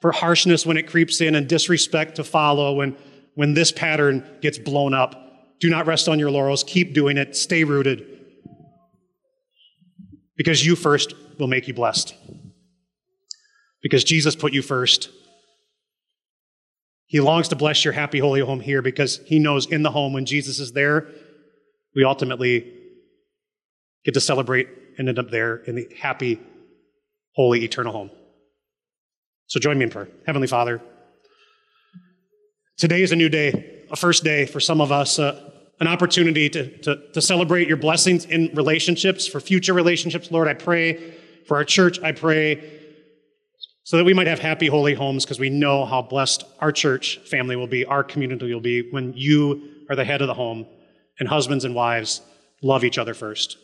for 0.00 0.12
harshness 0.12 0.66
when 0.66 0.76
it 0.76 0.86
creeps 0.86 1.22
in 1.22 1.34
and 1.34 1.48
disrespect 1.48 2.16
to 2.16 2.24
follow 2.24 2.74
when, 2.74 2.96
when 3.34 3.54
this 3.54 3.72
pattern 3.72 4.22
gets 4.42 4.58
blown 4.58 4.92
up. 4.92 5.14
Do 5.60 5.70
not 5.70 5.86
rest 5.86 6.08
on 6.08 6.18
your 6.18 6.30
laurels. 6.30 6.62
Keep 6.64 6.92
doing 6.92 7.16
it. 7.16 7.34
Stay 7.34 7.64
rooted. 7.64 8.06
Because 10.36 10.66
you 10.66 10.76
first 10.76 11.14
will 11.38 11.46
make 11.46 11.66
you 11.66 11.72
blessed. 11.74 12.14
Because 13.82 14.04
Jesus 14.04 14.36
put 14.36 14.52
you 14.52 14.60
first. 14.60 15.08
He 17.14 17.20
longs 17.20 17.46
to 17.50 17.54
bless 17.54 17.84
your 17.84 17.92
happy, 17.92 18.18
holy 18.18 18.40
home 18.40 18.58
here 18.58 18.82
because 18.82 19.20
he 19.24 19.38
knows 19.38 19.66
in 19.66 19.84
the 19.84 19.90
home 19.92 20.14
when 20.14 20.26
Jesus 20.26 20.58
is 20.58 20.72
there, 20.72 21.06
we 21.94 22.02
ultimately 22.02 22.72
get 24.04 24.14
to 24.14 24.20
celebrate 24.20 24.66
and 24.98 25.08
end 25.08 25.20
up 25.20 25.30
there 25.30 25.58
in 25.58 25.76
the 25.76 25.88
happy, 25.96 26.40
holy, 27.36 27.62
eternal 27.62 27.92
home. 27.92 28.10
So 29.46 29.60
join 29.60 29.78
me 29.78 29.84
in 29.84 29.90
prayer. 29.90 30.08
Heavenly 30.26 30.48
Father, 30.48 30.82
today 32.78 33.02
is 33.02 33.12
a 33.12 33.16
new 33.16 33.28
day, 33.28 33.84
a 33.92 33.96
first 33.96 34.24
day 34.24 34.44
for 34.44 34.58
some 34.58 34.80
of 34.80 34.90
us, 34.90 35.20
uh, 35.20 35.50
an 35.78 35.86
opportunity 35.86 36.50
to, 36.50 36.78
to, 36.78 37.00
to 37.12 37.22
celebrate 37.22 37.68
your 37.68 37.76
blessings 37.76 38.24
in 38.24 38.50
relationships, 38.54 39.24
for 39.24 39.38
future 39.38 39.72
relationships. 39.72 40.32
Lord, 40.32 40.48
I 40.48 40.54
pray 40.54 41.14
for 41.46 41.58
our 41.58 41.64
church. 41.64 42.02
I 42.02 42.10
pray 42.10 42.83
so 43.84 43.98
that 43.98 44.04
we 44.04 44.14
might 44.14 44.26
have 44.26 44.38
happy, 44.38 44.66
holy 44.66 44.94
homes 44.94 45.24
because 45.24 45.38
we 45.38 45.50
know 45.50 45.84
how 45.84 46.02
blessed 46.02 46.44
our 46.60 46.72
church 46.72 47.18
family 47.26 47.54
will 47.54 47.66
be, 47.66 47.84
our 47.84 48.02
community 48.02 48.52
will 48.52 48.60
be 48.60 48.90
when 48.90 49.12
you 49.14 49.70
are 49.90 49.96
the 49.96 50.04
head 50.04 50.22
of 50.22 50.26
the 50.26 50.34
home 50.34 50.66
and 51.20 51.28
husbands 51.28 51.64
and 51.64 51.74
wives 51.74 52.22
love 52.62 52.82
each 52.82 52.98
other 52.98 53.12
first. 53.12 53.58